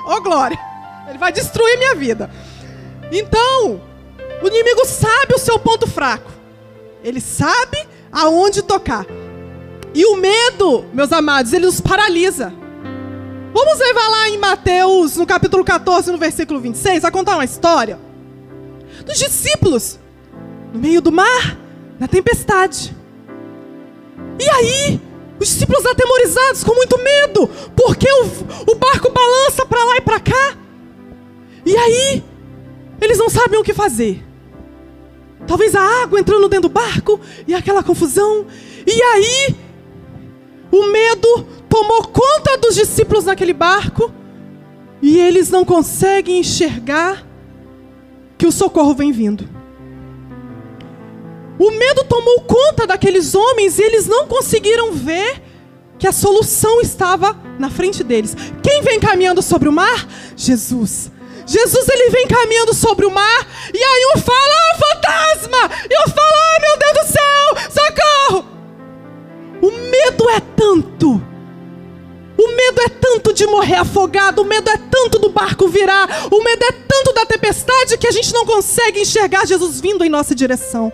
Ô, 0.06 0.12
oh, 0.12 0.22
glória. 0.22 0.60
Ele 1.10 1.18
vai 1.18 1.32
destruir 1.32 1.76
minha 1.80 1.96
vida. 1.96 2.30
Então, 3.12 3.82
o 4.44 4.48
inimigo 4.48 4.86
sabe 4.86 5.34
o 5.34 5.40
seu 5.40 5.58
ponto 5.58 5.88
fraco. 5.88 6.32
Ele 7.04 7.20
sabe 7.20 7.80
aonde 8.12 8.62
tocar. 8.62 9.08
E 9.92 10.06
o 10.06 10.18
medo, 10.18 10.86
meus 10.94 11.12
amados, 11.12 11.52
ele 11.52 11.66
nos 11.66 11.82
paralisa. 11.82 12.54
Vamos 13.52 13.80
levar 13.80 14.08
lá 14.08 14.30
em 14.30 14.38
Mateus, 14.38 15.18
no 15.18 15.26
capítulo 15.26 15.66
14, 15.66 16.12
no 16.12 16.20
versículo 16.20 16.60
26, 16.60 17.04
a 17.04 17.10
contar 17.10 17.34
uma 17.34 17.44
história 17.44 18.11
dos 19.12 19.20
discípulos 19.20 20.00
no 20.74 20.80
meio 20.80 21.01
do 21.01 21.12
mar, 21.12 21.58
na 22.00 22.08
tempestade. 22.08 22.96
E 24.39 24.50
aí, 24.50 25.01
os 25.38 25.50
discípulos 25.50 25.86
atemorizados, 25.86 26.63
com 26.63 26.74
muito 26.74 26.98
medo, 26.98 27.48
porque 27.75 28.08
o, 28.10 28.72
o 28.72 28.75
barco 28.75 29.12
balança 29.12 29.65
para 29.65 29.84
lá 29.84 29.98
e 29.98 30.01
para 30.01 30.20
cá. 30.20 30.58
E 31.65 31.75
aí, 31.75 32.24
eles 33.01 33.18
não 33.18 33.30
sabem 33.30 33.60
o 33.60 33.63
que 33.63 33.74
fazer. 33.74 34.24
Talvez 35.46 35.75
a 35.75 35.82
água 36.03 36.20
entrando 36.20 36.48
dentro 36.48 36.70
do 36.70 36.74
barco 36.74 37.20
e 37.46 37.53
aquela 37.53 37.84
confusão. 37.84 38.46
E 38.88 39.01
aí, 39.01 39.56
o 40.72 40.88
medo 40.88 41.46
tomou 41.68 42.08
conta 42.08 42.58
dos 42.58 42.75
discípulos 42.75 43.25
naquele 43.25 43.53
barco 43.53 44.12
e 45.01 45.20
eles 45.20 45.50
não 45.50 45.65
conseguem 45.65 46.39
enxergar 46.39 47.25
que 48.42 48.48
o 48.48 48.52
socorro 48.52 48.96
vem 48.96 49.12
vindo. 49.12 49.48
O 51.60 51.70
medo 51.70 52.04
tomou 52.06 52.42
conta 52.42 52.88
daqueles 52.88 53.36
homens 53.36 53.78
e 53.78 53.84
eles 53.84 54.08
não 54.08 54.26
conseguiram 54.26 54.94
ver 54.94 55.44
que 56.00 56.08
a 56.08 56.12
solução 56.12 56.82
estava 56.82 57.40
na 57.60 57.70
frente 57.70 58.04
deles. 58.04 58.36
Quem 58.64 58.82
vem 58.82 59.00
caminhando 59.00 59.44
sobre 59.44 59.70
o 59.70 59.72
mar? 59.72 60.08
Jesus. 60.36 61.12
Jesus 61.46 61.88
ele 61.88 62.10
vem 62.10 62.26
caminhando 62.26 62.74
sobre 62.74 63.06
o 63.06 63.12
mar 63.12 63.48
e 63.72 63.78
aí 63.78 64.14
um 64.16 64.20
fala, 64.20 64.56
ah, 64.56 64.80
fantasma! 64.80 65.76
E 65.88 65.94
eu 65.94 66.10
falo, 66.10 66.36
ah, 66.36 66.60
meu 66.62 66.78
Deus 66.80 66.94
do 66.94 67.14
céu, 67.14 67.70
socorro! 67.70 68.46
O 69.62 69.72
medo 69.72 70.30
é 70.32 70.40
tanto. 70.40 71.22
O 72.51 72.55
medo 72.55 72.81
é 72.81 72.89
tanto 72.89 73.34
de 73.34 73.46
morrer 73.46 73.75
afogado, 73.75 74.41
o 74.41 74.46
medo 74.46 74.70
é 74.70 74.77
tanto 74.77 75.17
do 75.17 75.29
barco 75.29 75.70
virar, 75.70 76.27
o 76.29 76.43
medo 76.43 76.65
é 76.65 76.72
tanto 76.72 77.13
da 77.13 77.25
tempestade 77.25 77.98
que 77.98 78.08
a 78.08 78.12
gente 78.12 78.34
não 78.34 78.46
consegue 78.46 79.00
enxergar 79.00 79.48
Jesus 79.48 79.79
vindo 79.79 80.03
em 80.03 80.10
nossa 80.10 80.36
direção. 80.36 80.91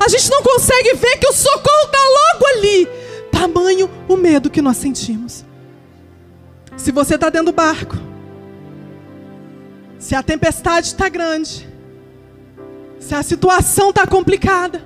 A 0.00 0.08
gente 0.08 0.30
não 0.30 0.42
consegue 0.42 0.94
ver 0.94 1.18
que 1.18 1.26
o 1.26 1.32
socorro 1.32 1.84
está 1.84 1.98
logo 1.98 2.46
ali. 2.46 2.88
Tamanho 3.30 3.90
o 4.08 4.16
medo 4.16 4.48
que 4.48 4.62
nós 4.62 4.78
sentimos. 4.78 5.44
Se 6.78 6.90
você 6.90 7.16
está 7.16 7.28
dentro 7.28 7.52
do 7.52 7.52
barco, 7.52 7.96
se 9.98 10.14
a 10.14 10.22
tempestade 10.22 10.86
está 10.86 11.10
grande, 11.10 11.68
se 12.98 13.14
a 13.14 13.22
situação 13.22 13.90
está 13.90 14.06
complicada, 14.06 14.82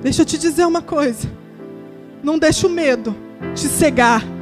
deixa 0.00 0.22
eu 0.22 0.26
te 0.26 0.38
dizer 0.38 0.64
uma 0.64 0.82
coisa. 0.82 1.28
Não 2.22 2.38
deixe 2.38 2.64
o 2.64 2.70
medo 2.70 3.16
te 3.54 3.66
cegar. 3.66 4.37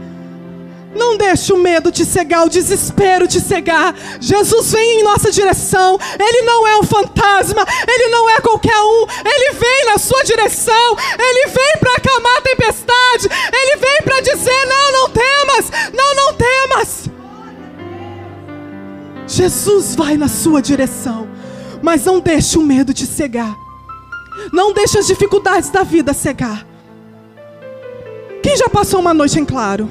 Não 0.96 1.16
deixe 1.16 1.52
o 1.52 1.58
medo 1.58 1.92
te 1.92 2.06
cegar, 2.06 2.46
o 2.46 2.48
desespero 2.48 3.28
te 3.28 3.38
cegar. 3.38 3.94
Jesus 4.18 4.72
vem 4.72 5.00
em 5.00 5.02
nossa 5.02 5.30
direção. 5.30 5.98
Ele 6.18 6.42
não 6.42 6.66
é 6.66 6.78
um 6.78 6.82
fantasma, 6.82 7.66
ele 7.86 8.08
não 8.08 8.30
é 8.30 8.40
qualquer 8.40 8.80
um. 8.80 9.06
Ele 9.24 9.52
vem 9.52 9.84
na 9.86 9.98
sua 9.98 10.22
direção. 10.24 10.96
Ele 11.18 11.48
vem 11.48 11.72
para 11.78 11.92
acalmar 11.96 12.38
a 12.38 12.40
tempestade. 12.40 13.28
Ele 13.52 13.76
vem 13.76 14.02
para 14.04 14.20
dizer: 14.20 14.66
"Não, 14.66 14.92
não 14.92 15.10
temas. 15.10 15.70
Não, 15.92 16.14
não 16.14 16.34
temas." 16.34 17.10
Jesus 19.26 19.94
vai 19.94 20.16
na 20.16 20.28
sua 20.28 20.62
direção, 20.62 21.28
mas 21.82 22.04
não 22.04 22.20
deixe 22.20 22.56
o 22.56 22.62
medo 22.62 22.94
te 22.94 23.04
cegar. 23.06 23.54
Não 24.52 24.72
deixe 24.72 24.98
as 24.98 25.06
dificuldades 25.06 25.68
da 25.68 25.82
vida 25.82 26.14
cegar. 26.14 26.66
Quem 28.42 28.56
já 28.56 28.68
passou 28.68 29.00
uma 29.00 29.12
noite 29.12 29.38
em 29.38 29.44
claro? 29.44 29.90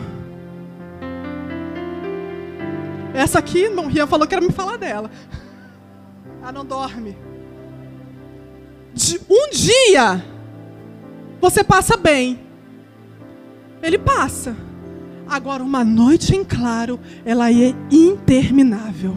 Essa 3.15 3.39
aqui, 3.39 3.59
irmão 3.59 3.87
Rian 3.87 4.05
falou 4.05 4.27
que 4.27 4.35
era 4.35 4.45
me 4.45 4.51
falar 4.51 4.77
dela. 4.77 5.09
Ela 6.41 6.51
não 6.51 6.65
dorme. 6.65 7.17
De 8.93 9.19
um 9.29 9.49
dia, 9.51 10.23
você 11.39 11.63
passa 11.63 11.95
bem. 11.95 12.39
Ele 13.81 13.97
passa. 13.97 14.55
Agora, 15.27 15.63
uma 15.63 15.83
noite 15.83 16.35
em 16.35 16.43
claro, 16.43 16.99
ela 17.25 17.49
é 17.51 17.73
interminável. 17.89 19.15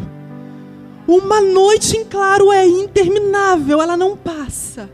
Uma 1.07 1.40
noite 1.40 1.97
em 1.97 2.05
claro 2.05 2.52
é 2.52 2.67
interminável, 2.67 3.83
ela 3.83 3.97
não 3.97 4.17
passa. 4.17 4.88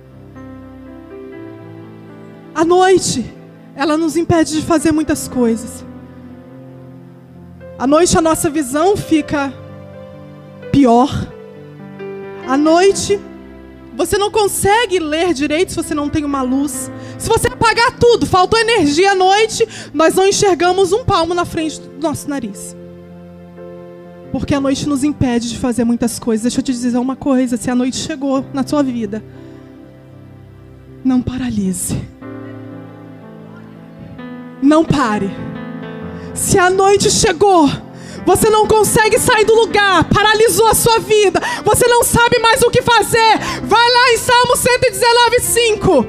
A 2.54 2.64
noite, 2.64 3.34
ela 3.76 3.96
nos 3.96 4.16
impede 4.16 4.52
de 4.52 4.62
fazer 4.62 4.92
muitas 4.92 5.28
coisas. 5.28 5.84
À 7.78 7.86
noite 7.86 8.16
a 8.16 8.20
nossa 8.20 8.48
visão 8.48 8.96
fica 8.96 9.52
pior. 10.70 11.10
À 12.46 12.56
noite 12.56 13.20
você 13.96 14.18
não 14.18 14.30
consegue 14.30 14.98
ler 14.98 15.32
direito 15.32 15.70
se 15.70 15.76
você 15.76 15.94
não 15.94 16.08
tem 16.08 16.24
uma 16.24 16.42
luz. 16.42 16.90
Se 17.18 17.28
você 17.28 17.46
apagar 17.46 17.96
tudo, 17.98 18.26
faltou 18.26 18.58
energia 18.58 19.12
à 19.12 19.14
noite, 19.14 19.66
nós 19.92 20.14
não 20.14 20.26
enxergamos 20.26 20.92
um 20.92 21.04
palmo 21.04 21.32
na 21.32 21.44
frente 21.44 21.80
do 21.80 22.00
nosso 22.00 22.28
nariz. 22.28 22.76
Porque 24.32 24.52
a 24.52 24.60
noite 24.60 24.88
nos 24.88 25.04
impede 25.04 25.48
de 25.48 25.58
fazer 25.58 25.84
muitas 25.84 26.18
coisas. 26.18 26.42
Deixa 26.42 26.58
eu 26.58 26.64
te 26.64 26.72
dizer 26.72 26.98
uma 26.98 27.14
coisa: 27.14 27.56
se 27.56 27.70
a 27.70 27.74
noite 27.74 27.96
chegou 27.96 28.44
na 28.52 28.66
sua 28.66 28.82
vida, 28.82 29.22
não 31.04 31.22
paralise. 31.22 31.96
Não 34.60 34.84
pare. 34.84 35.30
Se 36.34 36.58
a 36.58 36.68
noite 36.68 37.10
chegou, 37.12 37.70
você 38.26 38.50
não 38.50 38.66
consegue 38.66 39.18
sair 39.20 39.44
do 39.44 39.54
lugar, 39.54 40.02
paralisou 40.12 40.66
a 40.66 40.74
sua 40.74 40.98
vida, 40.98 41.40
você 41.64 41.86
não 41.86 42.02
sabe 42.02 42.40
mais 42.40 42.60
o 42.62 42.70
que 42.70 42.82
fazer. 42.82 43.38
Vai 43.62 43.90
lá 43.90 44.12
em 44.12 44.18
Salmo 44.18 44.56
119, 44.56 45.40
5. 45.40 46.06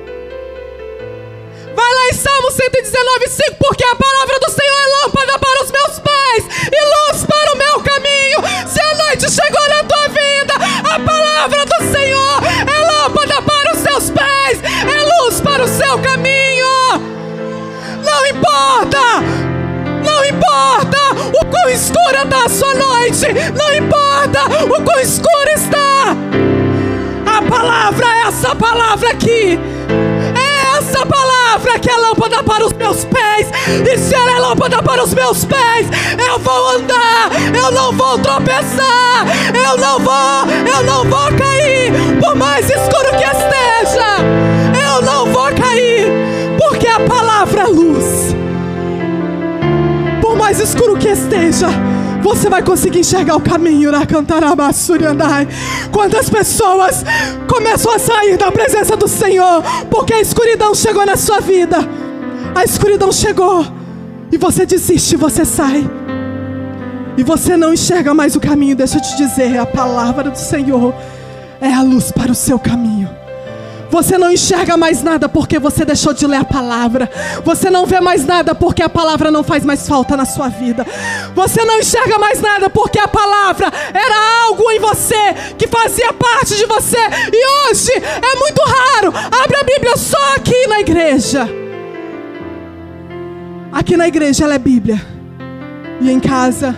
Vai 1.75 1.94
lá 1.94 2.10
em 2.10 2.13
Salmo 2.13 2.51
119, 2.51 3.27
5, 3.27 3.55
porque 3.60 3.84
a 3.84 3.96
palavra 3.96 4.39
do 4.39 4.50
Senhor 4.50 4.79
é 4.79 5.03
lâmpada 5.03 5.39
para 5.39 5.63
os 5.63 5.72
meus 5.72 6.00
pés 6.00 6.46
e 6.72 7.12
luz 7.12 7.24
para 7.25 7.53
o 7.53 7.58
meu 7.58 7.79
caminho. 7.82 8.67
Se 8.67 8.82
a 8.82 8.96
noite 8.96 9.29
chegou 9.29 9.70
na 9.70 9.84
tua 9.84 10.08
vida, 10.08 10.53
a 10.91 11.00
palavra 11.00 11.65
do 11.65 11.91
Senhor 11.91 12.44
é 12.65 12.79
lâmpada 12.79 13.41
para 13.44 13.74
os 13.74 13.79
seus 13.79 14.10
pés, 14.10 14.60
é 14.63 15.22
luz 15.22 15.39
para 15.41 15.63
o 15.63 15.67
seu 15.67 16.00
caminho. 16.00 16.25
Importa 20.56 20.98
o 21.34 21.46
quão 21.46 21.70
escura 21.70 22.24
está 22.24 22.46
a 22.46 22.50
sua 22.50 22.74
noite. 22.76 23.26
Não 23.56 23.74
importa 23.74 24.46
o 24.64 24.82
quão 24.84 25.00
escura 25.00 25.54
está. 25.54 26.16
A 27.26 27.42
palavra 27.42 28.06
é 28.06 28.28
essa 28.28 28.56
palavra 28.56 29.10
aqui. 29.10 29.60
É 30.34 30.78
essa 30.78 31.06
palavra 31.06 31.78
que 31.80 31.90
é 31.90 31.98
lâmpada 31.98 32.42
para 32.44 32.66
os 32.66 32.74
meus 32.74 33.04
pés. 33.06 33.50
E 33.68 33.98
se 33.98 34.16
ela 34.16 34.32
é 34.32 34.40
lâmpada 34.40 34.82
para 34.82 35.04
os 35.04 35.14
meus 35.14 35.44
pés, 35.44 35.88
eu 36.26 36.40
vou 36.40 36.70
andar. 36.70 37.32
Eu 37.54 37.72
não 37.72 37.92
vou 37.92 38.18
tropeçar. 38.20 39.26
Eu 39.54 39.78
não 39.78 40.00
vou, 40.00 40.46
eu 40.74 40.84
não 40.84 41.04
vou 41.04 41.32
cair. 41.38 41.92
Por 42.22 42.36
mais 42.36 42.70
escuro 42.70 43.10
que 43.18 43.26
esteja, 43.26 44.20
eu 44.82 45.02
não 45.02 45.26
vou 45.34 45.52
cair. 45.54 46.08
Porque 46.58 46.88
a 46.88 47.00
palavra 47.02 47.64
é 47.64 47.66
luz 47.66 48.35
mais 50.46 50.60
escuro 50.60 50.96
que 50.96 51.10
esteja, 51.10 51.66
você 52.22 52.48
vai 52.52 52.62
conseguir 52.62 53.00
enxergar 53.00 53.36
o 53.36 53.42
caminho 53.42 53.92
na 53.92 54.06
Cantarabassuriandai. 54.06 55.48
Quantas 55.92 56.30
pessoas 56.30 57.04
começam 57.48 57.92
a 57.92 57.98
sair 57.98 58.38
da 58.38 58.52
presença 58.52 58.96
do 58.96 59.08
Senhor 59.08 59.64
porque 59.90 60.14
a 60.14 60.22
escuridão 60.22 60.75
chegou 60.75 61.04
na 61.04 61.18
sua 61.18 61.40
vida. 61.40 61.78
A 62.54 62.64
escuridão 62.64 63.12
chegou 63.12 63.66
e 64.32 64.38
você 64.38 64.68
desiste, 64.68 65.16
você 65.16 65.44
sai. 65.44 65.90
E 67.18 67.24
você 67.24 67.58
não 67.58 67.74
enxerga 67.74 68.14
mais 68.14 68.36
o 68.36 68.40
caminho. 68.40 68.75
Deixa 68.75 68.98
eu 68.98 69.02
te 69.02 69.18
dizer, 69.18 69.58
a 69.58 69.66
palavra 69.66 70.30
do 70.30 70.38
Senhor 70.38 70.94
é 71.60 71.74
a 71.74 71.82
luz 71.82 72.12
para 72.12 72.32
o 72.32 72.36
seu 72.36 72.60
caminho. 72.60 73.10
Você 73.96 74.18
não 74.18 74.30
enxerga 74.30 74.75
mais 74.75 75.02
nada 75.02 75.30
porque 75.30 75.58
você 75.58 75.86
deixou 75.86 76.14
de 76.14 76.28
ler 76.28 76.42
a 76.42 76.44
palavra. 76.44 77.10
Você 77.46 77.70
não 77.70 77.86
vê 77.86 78.02
mais 78.02 78.25
nada 78.25 78.54
porque 78.54 78.84
a 78.84 78.89
palavra 78.89 79.32
não 79.32 79.41
faz 79.41 79.63
mais 79.63 79.88
falta 79.88 80.17
na 80.17 80.26
sua 80.26 80.50
vida. 80.50 80.86
Você 81.34 81.63
não 81.63 81.80
enxerga 81.80 82.19
mais 82.19 82.41
nada 82.41 82.69
porque 82.69 83.00
a 83.00 83.08
palavra 83.08 83.72
era 83.93 84.48
algo 84.48 84.69
em 84.69 84.80
você 84.80 85.15
que 85.58 85.65
fazia 85.65 86.12
parte 86.12 86.58
de 86.58 86.65
você. 86.65 86.98
E 87.32 87.72
hoje 87.72 87.93
é 87.93 88.36
muito 88.38 88.62
raro. 88.65 89.13
Abre 89.41 89.56
a 89.56 89.63
Bíblia 89.63 89.96
só 89.96 90.36
aqui 90.36 90.67
na 90.67 90.82
igreja. 90.82 91.48
Aqui 93.72 93.96
na 93.96 94.10
igreja 94.10 94.43
ela 94.43 94.56
é 94.56 94.60
Bíblia. 94.60 95.02
E 96.02 96.12
em 96.12 96.19
casa 96.19 96.76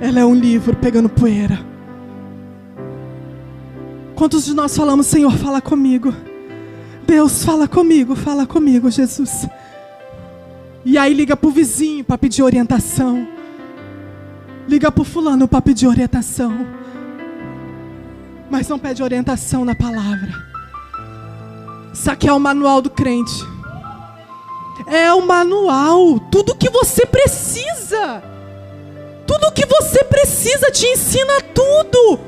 ela 0.00 0.20
é 0.20 0.24
um 0.24 0.34
livro 0.36 0.76
pegando 0.76 1.08
poeira. 1.08 1.58
Quantos 4.14 4.44
de 4.44 4.54
nós 4.54 4.76
falamos, 4.76 5.08
Senhor, 5.08 5.32
fala 5.32 5.60
comigo? 5.60 6.14
Deus, 7.06 7.44
fala 7.44 7.68
comigo, 7.68 8.14
fala 8.14 8.46
comigo, 8.46 8.90
Jesus. 8.90 9.46
E 10.84 10.98
aí 10.98 11.12
liga 11.14 11.36
pro 11.36 11.50
vizinho 11.50 12.04
para 12.04 12.18
pedir 12.18 12.42
orientação. 12.42 13.28
Liga 14.68 14.90
pro 14.90 15.04
fulano 15.04 15.46
para 15.46 15.62
pedir 15.62 15.86
orientação. 15.86 16.66
Mas 18.50 18.68
não 18.68 18.78
pede 18.78 19.02
orientação 19.02 19.64
na 19.64 19.74
palavra. 19.74 20.32
Isso 21.92 22.10
aqui 22.10 22.28
é 22.28 22.32
o 22.32 22.40
manual 22.40 22.80
do 22.80 22.90
crente. 22.90 23.44
É 24.86 25.12
o 25.12 25.24
manual. 25.24 26.18
Tudo 26.30 26.54
que 26.54 26.70
você 26.70 27.06
precisa. 27.06 28.22
Tudo 29.26 29.52
que 29.52 29.66
você 29.66 30.02
precisa 30.04 30.70
te 30.70 30.86
ensina 30.86 31.40
tudo. 31.54 32.20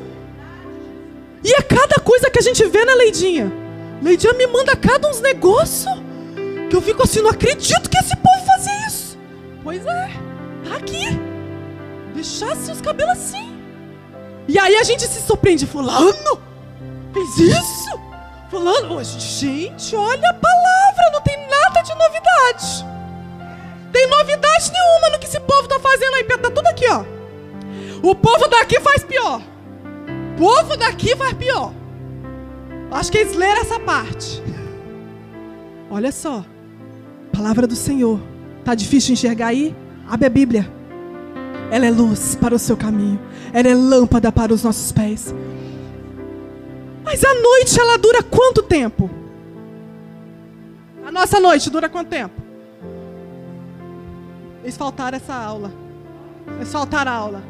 E 1.43 1.53
é 1.53 1.63
cada 1.63 2.01
coisa 2.01 2.31
que 2.31 2.39
a 2.39 2.43
gente 2.43 2.65
vê 2.67 2.85
na 2.85 2.95
Leidinha. 2.95 3.64
Leidia 4.05 4.35
me 4.35 4.47
manda 4.47 4.77
cada 4.77 5.09
uns 5.09 5.19
negócios 5.19 5.91
que 6.69 6.77
eu 6.77 6.83
fico 6.83 7.03
assim, 7.03 7.23
não 7.23 7.31
acredito 7.31 7.89
que 7.89 7.97
esse 7.97 8.15
povo 8.17 8.45
fazia 8.45 8.87
isso. 8.87 9.19
Pois 9.63 9.87
é, 9.87 10.11
tá 10.69 10.77
aqui. 10.77 11.19
Deixasse 12.15 12.71
os 12.71 12.83
cabelos 12.83 13.13
assim. 13.13 13.59
E 14.47 14.59
aí 14.59 14.77
a 14.77 14.83
gente 14.83 15.07
se 15.07 15.23
surpreende, 15.23 15.67
fulano, 15.67 16.39
fez 17.15 17.39
isso? 17.39 17.99
Fulano, 18.51 19.03
gente, 19.03 19.97
olha 19.97 20.29
a 20.29 20.35
palavra, 20.35 21.11
não 21.11 21.23
tem 21.23 21.39
nada 21.49 21.81
de 21.81 21.95
novidade. 21.95 22.87
Tem 23.91 24.07
novidade 24.07 24.71
nenhuma 24.71 25.11
no 25.13 25.19
que 25.19 25.27
esse 25.27 25.41
povo 25.41 25.67
tá 25.67 25.81
fazendo 25.81 26.17
aí, 26.17 26.25
tá 26.25 26.51
tudo 26.51 26.67
aqui, 26.67 26.87
ó. 26.91 27.05
O 28.03 28.15
povo 28.15 28.49
daqui 28.49 28.79
faz 28.81 29.03
pior. 29.03 29.41
O 29.41 30.39
povo 30.39 30.77
daqui 30.77 31.17
faz 31.17 31.33
pior. 31.33 31.73
Acho 32.95 33.11
que 33.11 33.19
eles 33.19 33.35
leram 33.35 33.61
essa 33.61 33.81
parte. 33.81 34.41
Olha 35.91 36.13
só. 36.13 36.45
Palavra 37.33 37.67
do 37.67 37.75
Senhor. 37.75 38.21
Tá 38.65 38.73
difícil 38.77 39.09
de 39.09 39.13
enxergar 39.15 39.49
aí? 39.49 39.75
Abre 40.09 40.27
a 40.27 40.31
Bíblia. 40.31 40.73
Ela 41.73 41.87
é 41.87 41.91
luz 41.91 42.37
para 42.37 42.55
o 42.55 42.59
seu 42.59 42.77
caminho. 42.77 43.21
Ela 43.53 43.69
é 43.69 43.75
lâmpada 43.75 44.31
para 44.31 44.55
os 44.55 44.63
nossos 44.63 44.93
pés. 44.93 45.35
Mas 47.03 47.25
a 47.25 47.35
noite 47.35 47.81
ela 47.81 47.99
dura 47.99 48.23
quanto 48.23 48.63
tempo? 48.63 49.11
A 51.05 51.11
nossa 51.11 51.41
noite 51.41 51.69
dura 51.71 51.89
quanto 51.89 52.09
tempo? 52.09 52.41
Eles 54.63 54.77
faltaram 54.77 55.17
essa 55.17 55.35
aula. 55.35 55.73
Eles 56.57 56.71
faltaram 56.71 57.11
a 57.11 57.15
aula. 57.15 57.43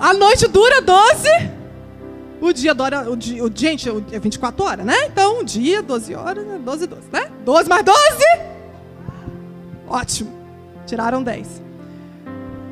A 0.00 0.12
noite 0.12 0.48
dura 0.48 0.82
12 0.82 1.53
o 2.40 2.52
dia 2.52 2.74
dura, 2.74 3.10
o 3.10 3.16
dia, 3.16 3.44
o, 3.44 3.50
gente, 3.54 3.88
é 3.88 4.18
24 4.18 4.64
horas, 4.64 4.86
né? 4.86 5.06
Então, 5.06 5.40
um 5.40 5.44
dia, 5.44 5.82
12 5.82 6.14
horas, 6.14 6.44
12, 6.60 6.86
12, 6.86 7.02
né? 7.12 7.30
12 7.44 7.68
mais 7.68 7.84
12? 7.84 7.98
Ótimo. 9.88 10.32
Tiraram 10.86 11.22
10. 11.22 11.62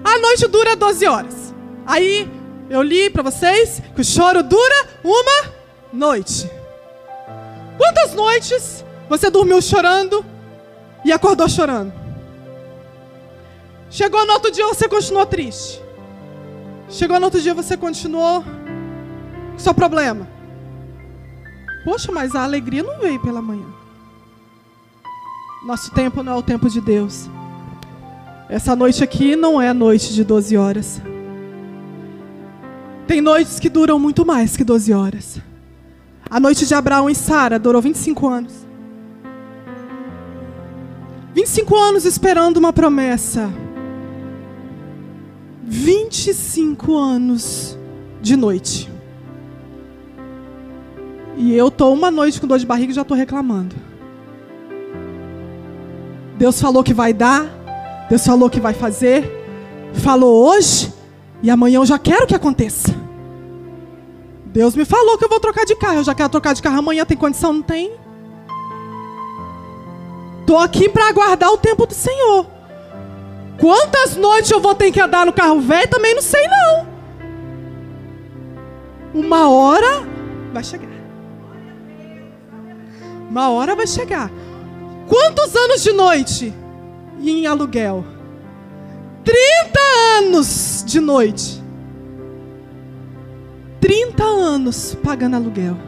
A 0.04 0.18
noite 0.18 0.46
dura 0.48 0.76
12 0.76 1.06
horas. 1.06 1.54
Aí, 1.86 2.28
eu 2.68 2.82
li 2.82 3.10
para 3.10 3.22
vocês 3.22 3.82
que 3.94 4.00
o 4.00 4.04
choro 4.04 4.42
dura 4.42 4.86
uma 5.04 5.52
noite. 5.92 6.50
Quantas 7.76 8.14
noites 8.14 8.84
você 9.08 9.30
dormiu 9.30 9.60
chorando 9.60 10.24
e 11.04 11.12
acordou 11.12 11.48
chorando? 11.48 11.92
Chegou 13.90 14.24
no 14.26 14.32
outro 14.32 14.50
dia 14.50 14.66
você 14.66 14.88
continuou 14.88 15.26
triste. 15.26 15.82
Chegou 16.88 17.18
no 17.18 17.26
outro 17.26 17.40
dia 17.40 17.54
você 17.54 17.76
continuou 17.76 18.44
seu 19.56 19.74
problema. 19.74 20.26
Poxa, 21.84 22.12
mas 22.12 22.34
a 22.34 22.42
alegria 22.42 22.82
não 22.82 23.00
veio 23.00 23.20
pela 23.20 23.42
manhã. 23.42 23.66
Nosso 25.64 25.90
tempo 25.92 26.22
não 26.22 26.32
é 26.32 26.36
o 26.36 26.42
tempo 26.42 26.68
de 26.68 26.80
Deus. 26.80 27.28
Essa 28.48 28.76
noite 28.76 29.02
aqui 29.02 29.34
não 29.34 29.60
é 29.60 29.68
a 29.68 29.74
noite 29.74 30.12
de 30.12 30.22
12 30.22 30.56
horas. 30.56 31.00
Tem 33.06 33.20
noites 33.20 33.58
que 33.58 33.68
duram 33.68 33.98
muito 33.98 34.26
mais 34.26 34.56
que 34.56 34.64
12 34.64 34.92
horas. 34.92 35.40
A 36.28 36.38
noite 36.38 36.66
de 36.66 36.74
Abraão 36.74 37.08
e 37.08 37.14
Sara 37.14 37.58
durou 37.58 37.80
25 37.80 38.28
anos. 38.28 38.66
25 41.34 41.76
anos 41.76 42.04
esperando 42.04 42.58
uma 42.58 42.72
promessa. 42.72 43.50
25 45.64 46.96
anos 46.96 47.78
de 48.20 48.36
noite. 48.36 48.91
E 51.36 51.54
eu 51.54 51.70
tô 51.70 51.92
uma 51.92 52.10
noite 52.10 52.40
com 52.40 52.46
dor 52.46 52.58
de 52.58 52.66
barriga 52.66 52.92
e 52.92 52.94
já 52.94 53.04
tô 53.04 53.14
reclamando. 53.14 53.74
Deus 56.36 56.60
falou 56.60 56.82
que 56.82 56.92
vai 56.92 57.12
dar, 57.12 57.46
Deus 58.08 58.24
falou 58.24 58.50
que 58.50 58.60
vai 58.60 58.74
fazer, 58.74 59.30
falou 59.94 60.46
hoje 60.46 60.92
e 61.42 61.50
amanhã 61.50 61.78
eu 61.78 61.86
já 61.86 61.98
quero 61.98 62.26
que 62.26 62.34
aconteça. 62.34 62.94
Deus 64.46 64.74
me 64.74 64.84
falou 64.84 65.16
que 65.16 65.24
eu 65.24 65.28
vou 65.28 65.40
trocar 65.40 65.64
de 65.64 65.74
carro, 65.74 65.96
eu 65.96 66.04
já 66.04 66.14
quero 66.14 66.28
trocar 66.28 66.52
de 66.52 66.60
carro 66.60 66.78
amanhã, 66.78 67.06
tem 67.06 67.16
condição? 67.16 67.54
Não 67.54 67.62
tem. 67.62 67.92
Tô 70.46 70.58
aqui 70.58 70.88
para 70.88 71.08
aguardar 71.08 71.50
o 71.50 71.56
tempo 71.56 71.86
do 71.86 71.94
Senhor. 71.94 72.46
Quantas 73.58 74.16
noites 74.16 74.50
eu 74.50 74.60
vou 74.60 74.74
ter 74.74 74.90
que 74.90 75.00
andar 75.00 75.24
no 75.24 75.32
carro 75.32 75.60
velho? 75.60 75.88
Também 75.88 76.14
não 76.14 76.22
sei 76.22 76.42
não. 76.48 76.86
Uma 79.14 79.48
hora 79.48 80.06
vai 80.52 80.64
chegar. 80.64 80.91
Uma 83.32 83.48
hora 83.48 83.74
vai 83.74 83.86
chegar. 83.86 84.30
Quantos 85.08 85.56
anos 85.56 85.82
de 85.82 85.90
noite 85.90 86.52
em 87.18 87.46
aluguel? 87.46 88.04
30 89.24 89.80
anos 90.18 90.84
de 90.86 91.00
noite. 91.00 91.64
30 93.80 94.22
anos 94.22 94.94
pagando 95.02 95.36
aluguel. 95.36 95.78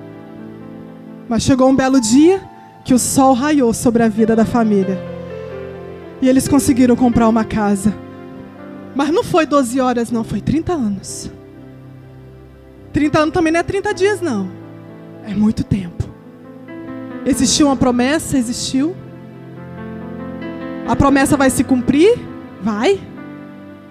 Mas 1.29 1.43
chegou 1.43 1.69
um 1.69 1.77
belo 1.77 2.01
dia 2.01 2.41
que 2.83 2.95
o 2.95 2.99
sol 2.99 3.35
raiou 3.35 3.75
sobre 3.75 4.03
a 4.03 4.09
vida 4.09 4.35
da 4.35 4.47
família. 4.47 4.99
E 6.23 6.29
eles 6.31 6.49
conseguiram 6.49 6.97
comprar 6.97 7.29
uma 7.29 7.45
casa. 7.45 7.95
Mas 8.95 9.11
não 9.11 9.23
foi 9.23 9.45
12 9.45 9.79
horas, 9.81 10.11
não, 10.11 10.25
foi 10.25 10.41
30 10.41 10.73
anos. 10.73 11.31
30 12.91 13.19
anos 13.19 13.35
também 13.35 13.53
não 13.53 13.61
é 13.61 13.63
30 13.63 13.93
dias, 13.93 14.23
não. 14.23 14.49
É 15.27 15.35
muito 15.35 15.63
tempo. 15.63 16.04
Existiu 17.25 17.67
uma 17.67 17.77
promessa? 17.77 18.37
Existiu. 18.37 18.95
A 20.87 20.95
promessa 20.95 21.37
vai 21.37 21.49
se 21.49 21.65
cumprir? 21.65 22.19
Vai. 22.61 23.01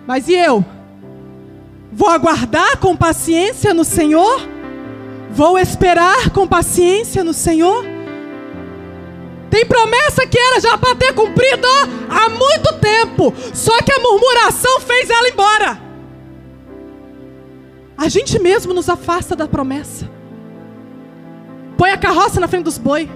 Mas 0.06 0.28
e 0.28 0.34
eu? 0.34 0.64
Vou 1.92 2.10
aguardar 2.10 2.78
com 2.78 2.96
paciência 2.96 3.74
no 3.74 3.84
Senhor? 3.84 4.42
Vou 5.32 5.58
esperar 5.58 6.30
com 6.30 6.48
paciência 6.48 7.24
no 7.24 7.34
Senhor? 7.34 7.84
Tem 9.50 9.66
promessa 9.66 10.26
que 10.26 10.38
era 10.38 10.60
já 10.60 10.78
para 10.78 10.96
ter 10.96 11.14
cumprido 11.14 11.68
há 12.10 12.30
muito 12.30 12.74
tempo, 12.80 13.34
só 13.54 13.78
que 13.84 13.92
a 13.92 14.00
murmuração 14.00 14.80
fez 14.80 15.10
ela 15.10 15.30
embora. 15.30 15.80
A 17.96 18.10
gente 18.10 18.40
mesmo 18.40 18.74
nos 18.74 18.90
afasta 18.90 19.36
da 19.36 19.48
promessa. 19.48 20.10
Põe 21.78 21.92
a 21.92 21.98
carroça 21.98 22.40
na 22.40 22.48
frente 22.48 22.64
dos 22.64 22.78
boi. 22.78 23.10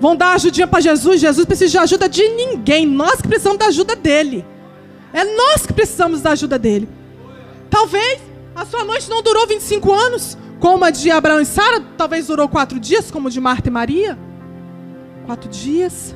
Vão 0.00 0.14
dar 0.14 0.34
ajudinha 0.34 0.66
para 0.66 0.80
Jesus. 0.80 1.20
Jesus 1.20 1.46
precisa 1.46 1.70
de 1.70 1.78
ajuda 1.78 2.08
de 2.08 2.28
ninguém. 2.28 2.86
Nós 2.86 3.20
que 3.20 3.28
precisamos 3.28 3.58
da 3.58 3.66
ajuda 3.66 3.96
dele. 3.96 4.44
É 5.12 5.24
nós 5.24 5.66
que 5.66 5.72
precisamos 5.72 6.20
da 6.20 6.30
ajuda 6.32 6.58
dele. 6.58 6.88
Talvez 7.70 8.20
a 8.54 8.64
sua 8.64 8.84
noite 8.84 9.08
não 9.08 9.22
durou 9.22 9.46
25 9.46 9.92
anos, 9.92 10.36
como 10.60 10.84
a 10.84 10.90
de 10.90 11.10
Abraão 11.10 11.40
e 11.40 11.46
Sara. 11.46 11.80
Talvez 11.96 12.26
durou 12.26 12.48
quatro 12.48 12.78
dias, 12.78 13.10
como 13.10 13.28
a 13.28 13.30
de 13.30 13.40
Marta 13.40 13.68
e 13.68 13.72
Maria. 13.72 14.18
Quatro 15.24 15.48
dias. 15.48 16.14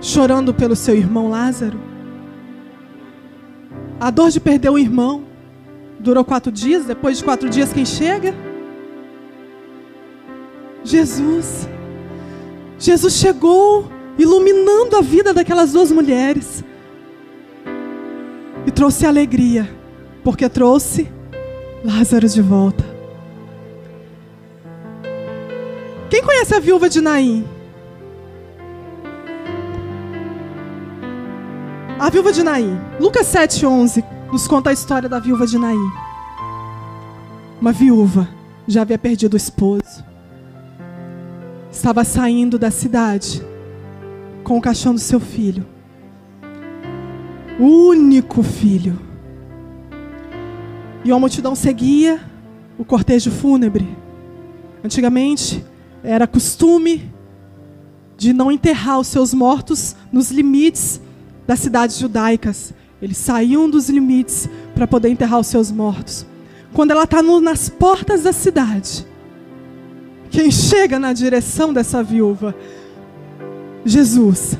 Chorando 0.00 0.54
pelo 0.54 0.76
seu 0.76 0.94
irmão 0.94 1.28
Lázaro. 1.28 1.80
A 4.00 4.10
dor 4.10 4.30
de 4.30 4.40
perder 4.40 4.70
o 4.70 4.78
irmão 4.78 5.24
durou 5.98 6.24
quatro 6.24 6.52
dias. 6.52 6.84
Depois 6.84 7.18
de 7.18 7.24
quatro 7.24 7.48
dias, 7.48 7.72
quem 7.72 7.84
chega? 7.84 8.34
Jesus. 10.84 11.68
Jesus 12.78 13.14
chegou 13.14 13.90
iluminando 14.16 14.96
a 14.96 15.00
vida 15.00 15.34
daquelas 15.34 15.72
duas 15.72 15.90
mulheres 15.90 16.62
e 18.66 18.70
trouxe 18.70 19.04
alegria, 19.04 19.68
porque 20.22 20.48
trouxe 20.48 21.10
Lázaro 21.84 22.28
de 22.28 22.40
volta. 22.42 22.84
Quem 26.10 26.22
conhece 26.22 26.54
a 26.54 26.60
viúva 26.60 26.88
de 26.88 27.00
Naim? 27.00 27.44
A 31.98 32.10
viúva 32.10 32.32
de 32.32 32.42
Naim. 32.42 32.78
Lucas 33.00 33.26
7:11 33.26 34.04
nos 34.30 34.46
conta 34.46 34.70
a 34.70 34.72
história 34.72 35.08
da 35.08 35.18
viúva 35.18 35.46
de 35.46 35.58
Naim. 35.58 35.90
Uma 37.60 37.72
viúva 37.72 38.28
já 38.66 38.82
havia 38.82 38.98
perdido 38.98 39.34
o 39.34 39.36
esposo 39.36 40.04
estava 41.78 42.02
saindo 42.02 42.58
da 42.58 42.72
cidade 42.72 43.40
com 44.42 44.58
o 44.58 44.60
caixão 44.60 44.92
do 44.92 44.98
seu 44.98 45.20
filho. 45.20 45.64
O 47.56 47.90
único 47.90 48.42
filho. 48.42 48.98
E 51.04 51.12
uma 51.12 51.20
multidão 51.20 51.54
seguia 51.54 52.20
o 52.76 52.84
cortejo 52.84 53.30
fúnebre. 53.30 53.96
Antigamente 54.82 55.64
era 56.02 56.26
costume 56.26 57.12
de 58.16 58.32
não 58.32 58.50
enterrar 58.50 58.98
os 58.98 59.06
seus 59.06 59.32
mortos 59.32 59.94
nos 60.10 60.32
limites 60.32 61.00
das 61.46 61.60
cidades 61.60 61.96
judaicas. 61.96 62.74
Eles 63.00 63.18
saíam 63.18 63.70
dos 63.70 63.88
limites 63.88 64.48
para 64.74 64.88
poder 64.88 65.10
enterrar 65.10 65.38
os 65.38 65.46
seus 65.46 65.70
mortos. 65.70 66.26
Quando 66.72 66.90
ela 66.90 67.04
está 67.04 67.22
nas 67.22 67.68
portas 67.68 68.24
da 68.24 68.32
cidade, 68.32 69.06
quem 70.30 70.50
chega 70.50 70.98
na 70.98 71.12
direção 71.12 71.72
dessa 71.72 72.02
viúva? 72.02 72.54
Jesus. 73.84 74.56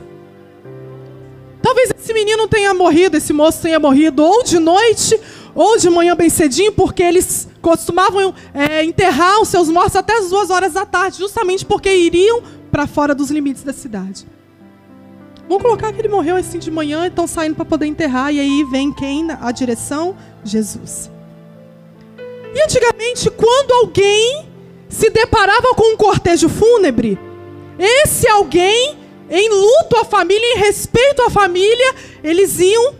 Talvez 1.62 1.90
esse 1.98 2.14
menino 2.14 2.48
tenha 2.48 2.72
morrido, 2.72 3.16
esse 3.16 3.32
moço 3.32 3.60
tenha 3.60 3.78
morrido 3.78 4.22
ou 4.22 4.42
de 4.42 4.58
noite 4.58 5.18
ou 5.54 5.76
de 5.76 5.90
manhã 5.90 6.14
bem 6.14 6.30
cedinho, 6.30 6.72
porque 6.72 7.02
eles 7.02 7.48
costumavam 7.60 8.32
é, 8.54 8.84
enterrar 8.84 9.40
os 9.42 9.48
seus 9.48 9.68
mortos 9.68 9.96
até 9.96 10.16
as 10.16 10.30
duas 10.30 10.50
horas 10.50 10.72
da 10.72 10.86
tarde, 10.86 11.18
justamente 11.18 11.64
porque 11.64 11.92
iriam 11.92 12.42
para 12.70 12.86
fora 12.86 13.14
dos 13.14 13.30
limites 13.30 13.62
da 13.62 13.72
cidade. 13.72 14.26
Vamos 15.48 15.62
colocar 15.62 15.92
que 15.92 16.00
ele 16.00 16.08
morreu 16.08 16.36
assim 16.36 16.58
de 16.58 16.70
manhã 16.70 17.04
e 17.04 17.08
estão 17.08 17.26
saindo 17.26 17.56
para 17.56 17.64
poder 17.64 17.86
enterrar, 17.86 18.32
e 18.32 18.38
aí 18.38 18.64
vem 18.64 18.92
quem 18.92 19.24
na 19.24 19.50
direção? 19.50 20.14
Jesus. 20.44 21.10
E 22.54 22.62
antigamente, 22.62 23.30
quando 23.30 23.72
alguém 23.72 24.47
se 24.88 25.10
deparava 25.10 25.74
com 25.74 25.94
um 25.94 25.96
cortejo 25.96 26.48
fúnebre, 26.48 27.18
esse 27.78 28.26
alguém, 28.28 28.98
em 29.30 29.48
luto 29.48 29.96
à 29.96 30.04
família, 30.04 30.54
em 30.54 30.58
respeito 30.58 31.22
à 31.22 31.30
família, 31.30 31.94
eles 32.24 32.58
iam 32.58 32.94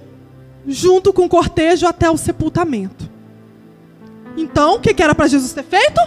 junto 0.67 1.13
com 1.13 1.25
o 1.25 1.29
cortejo 1.29 1.87
até 1.87 2.09
o 2.11 2.17
sepultamento. 2.17 3.09
Então, 4.37 4.77
o 4.77 4.81
que, 4.81 5.03
era 5.03 5.15
para 5.15 5.27
Jesus 5.27 5.53
ter 5.53 5.65
feito? 5.65 6.01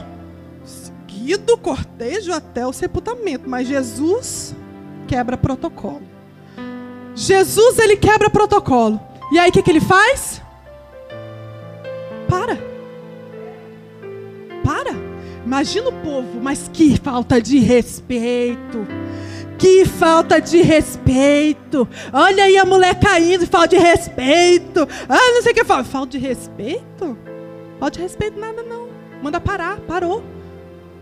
Seguido 0.63 1.53
o 1.53 1.57
cortejo 1.57 2.31
até 2.31 2.65
o 2.65 2.71
sepultamento. 2.71 3.49
Mas 3.49 3.67
Jesus 3.67 4.55
quebra 5.07 5.35
protocolo. 5.35 6.03
Jesus, 7.13 7.77
ele 7.77 7.97
quebra 7.97 8.29
protocolo. 8.29 9.01
E 9.33 9.39
aí, 9.39 9.49
o 9.49 9.51
que, 9.51 9.61
que 9.61 9.69
ele 9.69 9.81
faz? 9.81 10.41
Para. 12.29 12.57
Para. 14.63 15.10
Imagina 15.45 15.89
o 15.89 15.93
povo, 15.93 16.39
mas 16.41 16.69
que 16.71 16.97
falta 16.97 17.41
de 17.41 17.59
respeito. 17.59 18.87
Que 19.57 19.85
falta 19.85 20.39
de 20.39 20.61
respeito. 20.61 21.87
Olha 22.11 22.43
aí 22.43 22.57
a 22.57 22.65
mulher 22.65 22.99
caindo, 22.99 23.45
falta 23.47 23.69
de 23.69 23.77
respeito. 23.77 24.87
Ah, 25.07 25.33
não 25.33 25.41
sei 25.41 25.51
o 25.51 25.55
que 25.55 25.63
fala. 25.63 25.83
Falta 25.83 26.17
de 26.17 26.17
respeito? 26.17 27.17
Falta 27.79 27.97
de 27.97 28.03
respeito 28.03 28.39
nada 28.39 28.63
não. 28.63 28.87
Manda 29.21 29.39
parar, 29.39 29.79
parou. 29.81 30.23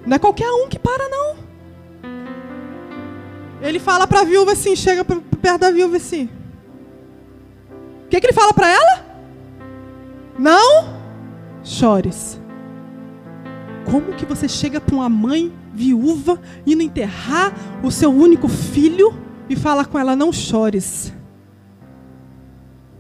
Não 0.06 0.16
é 0.16 0.20
qualquer 0.20 0.50
um 0.52 0.68
que 0.68 0.80
para 0.80 1.08
não. 1.10 1.36
Ele 3.62 3.80
fala 3.80 4.08
para 4.08 4.22
a 4.22 4.24
viúva 4.24 4.54
assim, 4.54 4.76
chega 4.76 5.04
perto 5.04 5.60
da 5.60 5.72
viúva 5.72 5.98
assim. 5.98 6.30
O 8.06 8.08
que, 8.10 8.20
que 8.20 8.28
ele 8.28 8.34
fala 8.34 8.54
para 8.54 8.70
ela? 8.70 9.06
Não 10.38 10.98
chores. 11.64 12.39
Como 13.92 14.14
que 14.14 14.26
você 14.26 14.48
chega 14.48 14.80
para 14.80 14.96
uma 14.96 15.10
mãe 15.10 15.52
viúva 15.74 16.40
indo 16.66 16.84
enterrar 16.84 17.54
o 17.84 17.90
seu 17.90 18.12
único 18.12 18.48
filho 18.48 19.14
e 19.50 19.56
fala 19.56 19.84
com 19.84 19.98
ela 19.98 20.16
não 20.16 20.32
chores? 20.32 21.12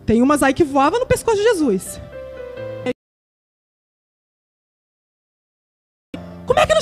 Tem 0.03 0.23
umas 0.23 0.41
aí 0.41 0.53
que 0.53 0.63
voavam 0.63 0.99
no 0.99 1.05
pescoço 1.05 1.37
de 1.37 1.43
Jesus. 1.43 2.01
Como 6.47 6.59
é 6.59 6.65
que 6.65 6.73
não 6.73 6.81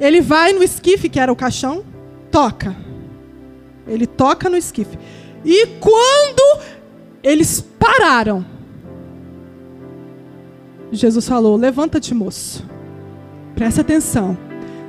Ele 0.00 0.20
vai 0.20 0.52
no 0.52 0.64
esquife, 0.64 1.08
que 1.08 1.20
era 1.20 1.32
o 1.32 1.36
caixão, 1.36 1.84
toca. 2.32 2.74
Ele 3.86 4.04
toca 4.04 4.50
no 4.50 4.56
esquife. 4.56 4.98
E 5.44 5.66
quando 5.78 6.60
eles 7.22 7.60
pararam, 7.78 8.44
Jesus 10.90 11.28
falou: 11.28 11.56
Levanta-te, 11.56 12.12
moço. 12.12 12.71
Presta 13.54 13.80
atenção. 13.80 14.36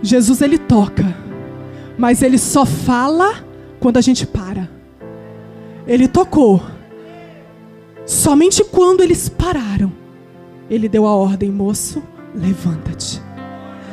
Jesus 0.01 0.41
ele 0.41 0.57
toca, 0.57 1.15
mas 1.97 2.21
ele 2.21 2.37
só 2.37 2.65
fala 2.65 3.43
quando 3.79 3.97
a 3.97 4.01
gente 4.01 4.25
para. 4.25 4.69
Ele 5.87 6.07
tocou. 6.07 6.61
Somente 8.05 8.63
quando 8.63 9.01
eles 9.01 9.29
pararam, 9.29 9.91
ele 10.69 10.89
deu 10.89 11.05
a 11.05 11.15
ordem, 11.15 11.51
moço, 11.51 12.03
levanta-te. 12.35 13.21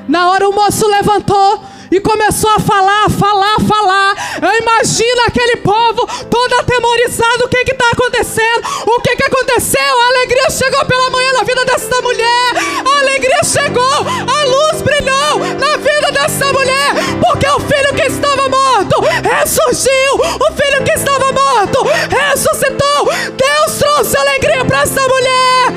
Na 0.08 0.30
hora 0.30 0.48
o 0.48 0.54
moço 0.54 0.88
levantou 0.88 1.62
e 1.90 2.00
começou 2.00 2.50
a 2.50 2.60
falar, 2.60 3.10
falar, 3.10 3.56
falar. 3.66 4.14
Eu 4.40 4.58
imagino 4.62 5.22
aquele 5.26 5.56
povo 5.56 6.06
todo 6.30 6.54
atemorizado. 6.60 7.44
O 7.44 7.48
que 7.48 7.58
está 7.58 7.90
acontecendo? 7.90 8.62
O 8.86 9.00
que, 9.00 9.16
que 9.16 9.24
aconteceu? 9.24 9.80
A 9.80 10.06
alegria 10.06 10.50
chegou 10.50 10.84
pela 10.84 11.10
manhã 11.10 11.32
na 11.32 11.42
vida 11.42 11.64
dessa 11.64 12.00
mulher. 12.00 12.52
A 12.84 12.98
alegria 13.00 13.42
chegou. 13.44 13.82
A 13.82 14.44
luz 14.44 14.82
brilhou 14.82 15.38
na 15.58 15.76
vida 15.78 16.12
dessa 16.12 16.52
mulher. 16.52 16.94
Porque 17.20 17.48
o 17.48 17.60
filho 17.60 17.94
que 17.94 18.06
estava 18.06 18.48
morto 18.48 19.00
ressurgiu. 19.00 20.14
O 20.14 20.52
filho 20.52 20.84
que 20.84 20.92
estava 20.92 21.32
morto 21.32 21.82
ressuscitou. 22.08 23.06
Deus 23.36 23.78
trouxe 23.78 24.16
alegria 24.16 24.64
para 24.64 24.82
essa 24.82 25.08
mulher. 25.08 25.72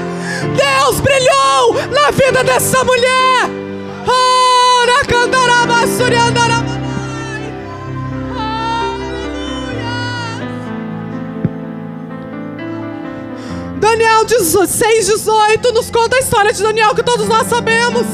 Deus 0.55 0.99
brilhou 0.99 1.73
na 1.91 2.11
vida 2.11 2.43
dessa 2.43 2.83
mulher. 2.83 3.52
Daniel 13.79 14.25
6, 14.65 15.07
18 15.07 15.71
nos 15.71 15.91
conta 15.91 16.15
a 16.15 16.19
história 16.19 16.51
de 16.51 16.63
Daniel 16.63 16.95
que 16.95 17.03
todos 17.03 17.27
nós 17.27 17.47
sabemos. 17.47 18.05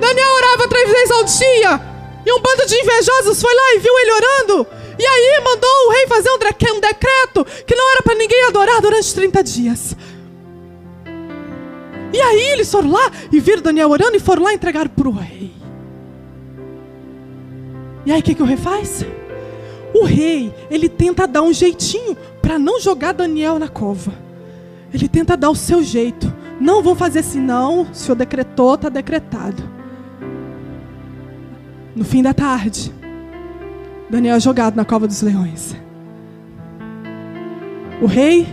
Daniel 0.00 0.32
orava 0.36 0.68
três 0.68 0.90
vezes 0.90 1.10
ao 1.10 1.24
dia. 1.24 1.80
E 2.26 2.32
um 2.32 2.40
bando 2.40 2.66
de 2.66 2.74
invejosos 2.74 3.40
foi 3.40 3.54
lá 3.54 3.74
e 3.74 3.78
viu 3.78 3.98
ele 3.98 4.12
orando. 4.12 4.66
E 4.98 5.06
aí 5.06 5.40
mandou 5.42 5.86
o 5.86 5.90
rei 5.92 6.06
fazer 6.06 6.30
um 6.30 6.38
decreto 6.80 7.44
que 7.66 7.74
não 7.74 7.90
era 7.92 8.02
para 8.02 8.14
ninguém 8.14 8.44
adorar 8.44 8.80
durante 8.80 9.14
30 9.14 9.42
dias. 9.42 9.96
E 12.12 12.20
aí 12.20 12.50
eles 12.50 12.70
foram 12.70 12.90
lá 12.90 13.10
e 13.32 13.40
viram 13.40 13.62
Daniel 13.62 13.90
orando 13.90 14.16
e 14.16 14.20
foram 14.20 14.42
lá 14.42 14.52
entregar 14.52 14.88
para 14.88 15.08
o 15.08 15.12
rei. 15.12 15.59
E 18.04 18.12
aí 18.12 18.20
o 18.20 18.22
que, 18.22 18.34
que 18.34 18.42
o 18.42 18.46
rei 18.46 18.56
faz? 18.56 19.04
O 19.94 20.04
rei, 20.04 20.54
ele 20.70 20.88
tenta 20.88 21.26
dar 21.26 21.42
um 21.42 21.52
jeitinho 21.52 22.16
para 22.40 22.58
não 22.58 22.80
jogar 22.80 23.12
Daniel 23.12 23.58
na 23.58 23.68
cova. 23.68 24.12
Ele 24.92 25.08
tenta 25.08 25.36
dar 25.36 25.50
o 25.50 25.54
seu 25.54 25.82
jeito. 25.82 26.32
Não 26.60 26.82
vão 26.82 26.94
fazer 26.94 27.20
assim, 27.20 27.40
não. 27.40 27.82
O 27.82 27.94
senhor 27.94 28.14
decretou, 28.16 28.74
está 28.74 28.88
decretado. 28.88 29.62
No 31.94 32.04
fim 32.04 32.22
da 32.22 32.32
tarde, 32.32 32.92
Daniel 34.08 34.36
é 34.36 34.40
jogado 34.40 34.76
na 34.76 34.84
cova 34.84 35.06
dos 35.06 35.22
leões. 35.22 35.76
O 38.00 38.06
rei 38.06 38.46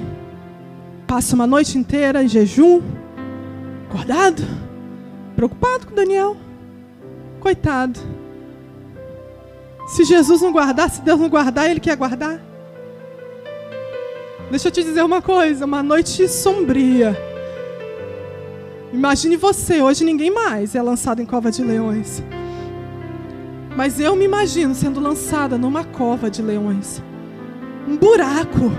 passa 1.05 1.35
uma 1.35 1.47
noite 1.47 1.77
inteira 1.77 2.21
em 2.21 2.27
jejum 2.27 2.81
acordado, 3.89 4.43
preocupado 5.35 5.87
com 5.87 5.95
Daniel. 5.95 6.35
Coitado. 7.39 7.99
Se 9.87 10.03
Jesus 10.03 10.41
não 10.41 10.51
guardar, 10.51 10.89
se 10.89 11.01
Deus 11.01 11.19
não 11.19 11.29
guardar, 11.29 11.69
Ele 11.71 11.79
quer 11.79 11.95
guardar. 11.95 12.39
Deixa 14.51 14.67
eu 14.67 14.71
te 14.71 14.83
dizer 14.83 15.03
uma 15.03 15.21
coisa: 15.21 15.65
uma 15.65 15.81
noite 15.81 16.27
sombria. 16.27 17.17
Imagine 18.93 19.37
você, 19.37 19.81
hoje 19.81 20.03
ninguém 20.03 20.29
mais 20.29 20.75
é 20.75 20.81
lançado 20.81 21.21
em 21.21 21.25
cova 21.25 21.49
de 21.49 21.63
leões. 21.63 22.21
Mas 23.75 23.99
eu 23.99 24.15
me 24.15 24.25
imagino 24.25 24.73
sendo 24.73 24.99
lançada 24.99 25.57
numa 25.57 25.83
cova 25.83 26.29
de 26.29 26.41
leões. 26.41 27.01
Um 27.87 27.95
buraco 27.95 28.71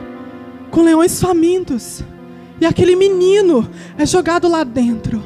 com 0.71 0.83
leões 0.83 1.21
famintos. 1.21 2.03
E 2.61 2.67
aquele 2.67 2.97
menino 2.97 3.69
é 3.97 4.05
jogado 4.05 4.49
lá 4.49 4.65
dentro. 4.65 5.23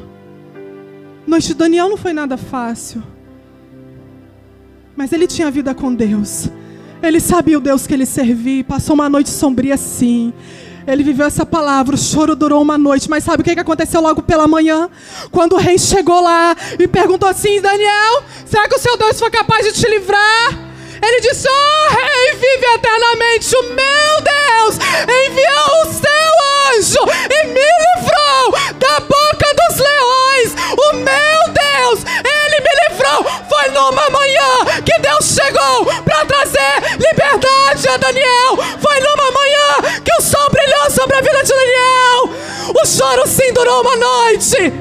Noite 1.26 1.48
de 1.48 1.54
Daniel 1.54 1.88
não 1.88 1.96
foi 1.96 2.12
nada 2.12 2.36
fácil. 2.36 3.02
Mas 4.96 5.12
ele 5.12 5.26
tinha 5.26 5.50
vida 5.50 5.74
com 5.74 5.94
Deus. 5.94 6.48
Ele 7.02 7.18
sabia 7.18 7.58
o 7.58 7.60
Deus 7.60 7.86
que 7.86 7.94
ele 7.94 8.06
servia. 8.06 8.62
Passou 8.64 8.94
uma 8.94 9.08
noite 9.08 9.30
sombria 9.30 9.76
sim. 9.76 10.32
Ele 10.86 11.02
viveu 11.02 11.26
essa 11.26 11.46
palavra, 11.46 11.94
o 11.94 11.98
choro 11.98 12.34
durou 12.34 12.60
uma 12.60 12.76
noite, 12.76 13.08
mas 13.08 13.22
sabe 13.22 13.40
o 13.40 13.44
que 13.44 13.58
aconteceu 13.58 14.00
logo 14.00 14.22
pela 14.22 14.48
manhã? 14.48 14.90
Quando 15.30 15.52
o 15.52 15.58
rei 15.58 15.78
chegou 15.78 16.20
lá 16.20 16.56
e 16.78 16.88
perguntou 16.88 17.28
assim: 17.28 17.60
Daniel, 17.60 18.24
será 18.44 18.68
que 18.68 18.74
o 18.74 18.78
seu 18.78 18.96
Deus 18.96 19.18
foi 19.18 19.30
capaz 19.30 19.64
de 19.64 19.72
te 19.72 19.88
livrar? 19.88 20.72
Ele 21.00 21.20
disse: 21.20 21.48
Oh, 21.48 21.94
rei, 21.94 22.32
vive 22.34 22.66
eternamente. 22.74 23.56
O 23.56 23.62
meu 23.62 24.22
Deus 24.22 24.78
enviou 25.02 25.82
o 25.82 25.92
seu 25.92 26.32
anjo 26.76 27.12
e 27.30 27.46
me 27.46 27.60
livrou 27.60 28.52
da 28.78 29.00
boca 29.00 29.54
dos 29.54 29.78
leões. 29.78 30.54
O 30.72 30.96
meu 30.96 31.52
Deus, 31.52 32.04
ele 32.24 32.60
me 32.60 32.70
livrou. 32.88 33.24
Foi 33.48 33.68
numa 33.70 34.10
manhã 34.10 34.21
chegou 35.22 35.86
para 36.04 36.26
trazer 36.26 36.98
liberdade 36.98 37.88
a 37.88 37.96
Daniel. 37.96 38.56
Foi 38.80 39.00
numa 39.00 39.30
manhã 39.30 40.00
que 40.04 40.12
o 40.18 40.20
sol 40.20 40.50
brilhou 40.50 40.90
sobre 40.90 41.16
a 41.16 41.20
vida 41.20 41.42
de 41.42 41.48
Daniel. 41.48 42.82
O 42.82 42.86
choro 42.86 43.26
sim 43.26 43.52
durou 43.52 43.82
uma 43.82 43.96
noite, 43.96 44.72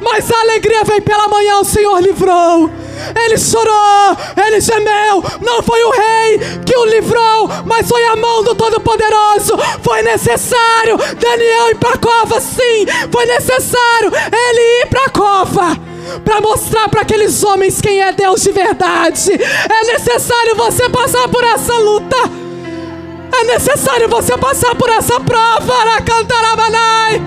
mas 0.00 0.30
a 0.30 0.40
alegria 0.40 0.84
veio 0.84 1.02
pela 1.02 1.28
manhã. 1.28 1.58
O 1.58 1.64
Senhor 1.64 2.00
livrou. 2.00 2.70
Ele 3.14 3.36
chorou, 3.36 4.16
ele 4.46 4.60
gemeu. 4.60 5.22
Não 5.42 5.62
foi 5.62 5.82
o 5.84 5.90
rei 5.90 6.38
que 6.64 6.76
o 6.76 6.86
livrou, 6.86 7.48
mas 7.66 7.86
foi 7.86 8.04
a 8.06 8.16
mão 8.16 8.42
do 8.42 8.54
Todo-Poderoso. 8.54 9.58
Foi 9.82 10.02
necessário 10.02 10.96
Daniel 11.20 11.70
ir 11.70 11.76
para 11.76 11.90
a 11.94 11.98
cova, 11.98 12.40
sim. 12.40 12.86
Foi 13.12 13.26
necessário 13.26 14.10
ele 14.32 14.82
ir 14.82 14.86
para 14.86 15.04
a 15.04 15.10
cova 15.10 15.95
para 16.24 16.40
mostrar 16.40 16.88
para 16.88 17.02
aqueles 17.02 17.42
homens 17.42 17.80
quem 17.80 18.00
é 18.00 18.12
Deus 18.12 18.42
de 18.42 18.52
verdade. 18.52 19.32
É 19.32 19.92
necessário 19.92 20.56
você 20.56 20.88
passar 20.88 21.28
por 21.28 21.42
essa 21.44 21.74
luta. 21.78 22.16
É 23.32 23.44
necessário 23.44 24.08
você 24.08 24.36
passar 24.38 24.74
por 24.74 24.88
essa 24.88 25.20
prova, 25.20 25.74
Aracantarabanai. 25.74 27.22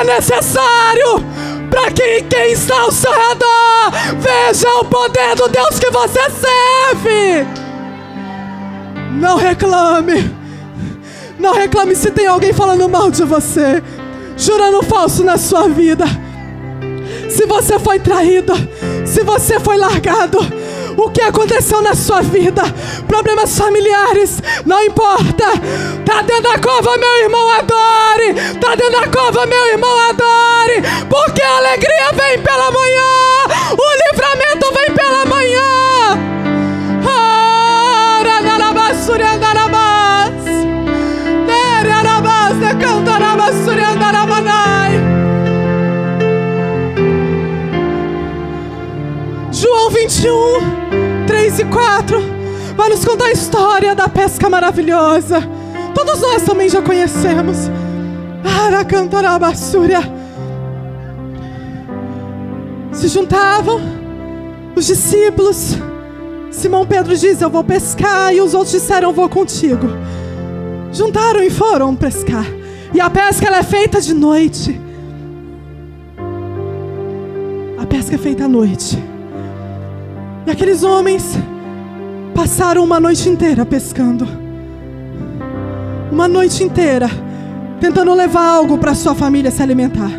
É 0.00 0.04
necessário 0.04 1.24
para 1.70 1.90
que 1.90 2.22
quem 2.22 2.52
está 2.52 2.80
ao 2.80 2.92
seu 2.92 3.12
redor 3.12 3.90
veja 4.18 4.68
o 4.80 4.84
poder 4.84 5.34
do 5.34 5.48
Deus 5.48 5.78
que 5.78 5.90
você 5.90 6.20
serve. 6.30 7.46
Não 9.12 9.36
reclame. 9.36 10.34
Não 11.38 11.52
reclame 11.52 11.94
se 11.94 12.10
tem 12.10 12.26
alguém 12.26 12.52
falando 12.52 12.88
mal 12.88 13.10
de 13.10 13.24
você, 13.24 13.82
jurando 14.36 14.82
falso 14.82 15.22
na 15.22 15.36
sua 15.36 15.68
vida. 15.68 16.06
Se 17.28 17.46
você 17.46 17.78
foi 17.78 17.98
traído, 17.98 18.52
se 19.04 19.22
você 19.22 19.60
foi 19.60 19.76
largado, 19.76 20.38
o 20.96 21.10
que 21.10 21.20
aconteceu 21.20 21.82
na 21.82 21.94
sua 21.94 22.22
vida, 22.22 22.62
problemas 23.06 23.56
familiares, 23.56 24.42
não 24.64 24.82
importa. 24.82 25.44
Tá 26.04 26.22
dentro 26.22 26.42
da 26.42 26.58
cova, 26.58 26.96
meu 26.96 27.16
irmão, 27.16 27.50
adore. 27.50 28.34
Tá 28.60 28.74
dentro 28.74 29.00
da 29.00 29.08
cova, 29.08 29.46
meu 29.46 29.66
irmão, 29.66 29.98
adore. 30.08 30.82
Porque 31.08 31.42
a 31.42 31.56
alegria 31.58 32.12
vem 32.14 32.42
pela 32.42 32.70
manhã, 32.70 33.02
o 33.72 34.12
livramento 34.12 34.72
vem 34.72 34.94
pela 34.94 35.24
manhã. 35.26 35.66
Ora, 37.04 38.40
andarabas. 39.22 40.44
Nere 41.46 41.90
arabas, 41.90 42.56
João 49.86 49.90
21 49.90 51.26
3 51.28 51.58
e 51.60 51.64
4 51.64 52.18
vai 52.76 52.88
nos 52.88 53.04
contar 53.04 53.26
a 53.26 53.32
história 53.32 53.94
da 53.94 54.08
pesca 54.08 54.50
maravilhosa. 54.50 55.40
Todos 55.94 56.20
nós 56.20 56.42
também 56.42 56.68
já 56.68 56.82
conhecemos. 56.82 57.70
Aracantorabassúria. 58.64 60.00
Se 62.90 63.06
juntavam 63.06 63.80
os 64.74 64.86
discípulos. 64.86 65.76
Simão 66.50 66.84
Pedro 66.84 67.16
diz: 67.16 67.40
Eu 67.40 67.50
vou 67.50 67.62
pescar. 67.62 68.34
E 68.34 68.40
os 68.40 68.54
outros 68.54 68.72
disseram: 68.72 69.10
Eu 69.10 69.14
vou 69.14 69.28
contigo. 69.28 69.86
Juntaram 70.92 71.44
e 71.44 71.50
foram 71.50 71.94
pescar. 71.94 72.46
E 72.92 73.00
a 73.00 73.08
pesca 73.08 73.46
ela 73.46 73.58
é 73.58 73.62
feita 73.62 74.00
de 74.00 74.14
noite. 74.14 74.80
A 77.78 77.86
pesca 77.86 78.16
é 78.16 78.18
feita 78.18 78.46
à 78.46 78.48
noite. 78.48 79.15
E 80.46 80.50
aqueles 80.50 80.84
homens 80.84 81.36
passaram 82.34 82.84
uma 82.84 83.00
noite 83.00 83.28
inteira 83.28 83.66
pescando. 83.66 84.26
Uma 86.12 86.28
noite 86.28 86.62
inteira 86.62 87.10
tentando 87.80 88.14
levar 88.14 88.46
algo 88.46 88.78
para 88.78 88.94
sua 88.94 89.14
família 89.14 89.50
se 89.50 89.60
alimentar. 89.60 90.10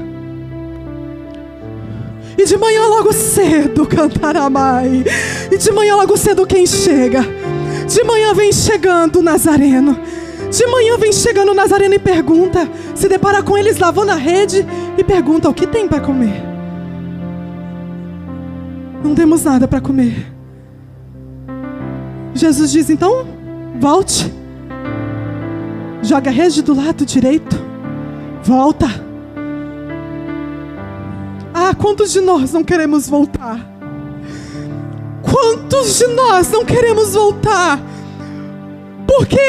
E 2.38 2.46
de 2.46 2.58
manhã 2.58 2.86
logo 2.88 3.13
cedo 3.13 3.88
cantará 3.88 4.50
mãe. 4.50 5.06
E 5.50 5.58
de 5.58 5.72
manhã 5.72 5.96
logo 5.96 6.18
cedo 6.18 6.46
quem 6.46 6.68
chega? 6.68 7.26
De 7.88 8.04
manhã 8.04 8.34
vem 8.34 8.52
chegando 8.52 9.20
o 9.20 9.24
Nazareno. 9.24 9.98
De 10.52 10.66
manhã 10.68 10.98
vem 10.98 11.12
chegando 11.12 11.52
o 11.52 11.56
Nazareno 11.56 11.96
e 11.96 12.00
pergunta, 12.00 12.70
se 12.96 13.10
depara 13.10 13.44
com 13.44 13.58
eles 13.58 13.80
lavando 13.80 14.12
a 14.12 14.16
rede 14.16 14.66
e 14.98 15.04
pergunta 15.04 15.50
o 15.50 15.54
que 15.54 15.68
tem 15.68 15.88
para 15.88 16.00
comer. 16.00 16.47
Não 19.04 19.16
temos 19.16 19.44
nada 19.44 19.68
para 19.68 19.82
comer. 19.82 20.34
Jesus 22.34 22.72
diz 22.72 22.90
então, 22.90 23.26
volte. 23.80 24.34
Joga 26.02 26.30
a 26.30 26.34
rede 26.34 26.62
do 26.62 26.74
lado 26.74 27.06
direito. 27.06 27.56
Volta. 28.44 28.88
Ah, 31.54 31.74
quantos 31.76 32.12
de 32.12 32.22
nós 32.22 32.54
não 32.54 32.64
queremos 32.64 33.10
voltar? 33.10 33.60
Quantos 35.22 35.98
de 35.98 36.08
nós 36.08 36.50
não 36.52 36.64
queremos 36.64 37.14
voltar? 37.14 37.80
Porque 39.08 39.42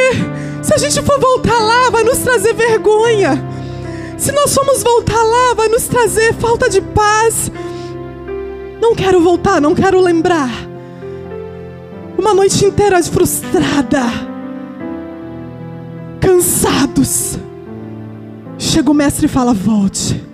se 0.62 0.74
a 0.74 0.78
gente 0.78 1.02
for 1.02 1.20
voltar 1.20 1.58
lá, 1.58 1.90
vai 1.90 2.02
nos 2.02 2.18
trazer 2.18 2.54
vergonha. 2.54 3.42
Se 4.16 4.32
nós 4.32 4.52
formos 4.52 4.82
voltar 4.82 5.22
lá, 5.22 5.54
vai 5.54 5.68
nos 5.68 5.86
trazer 5.86 6.34
falta 6.34 6.68
de 6.68 6.80
paz. 6.80 7.52
Não 8.80 8.94
quero 8.94 9.20
voltar, 9.20 9.60
não 9.60 9.74
quero 9.74 10.00
lembrar. 10.00 10.50
Uma 12.16 12.34
noite 12.34 12.64
inteira 12.64 13.02
frustrada, 13.02 14.02
cansados. 16.20 17.38
Chega 18.58 18.90
o 18.90 18.94
mestre 18.94 19.26
e 19.26 19.28
fala: 19.28 19.52
Volte. 19.52 20.24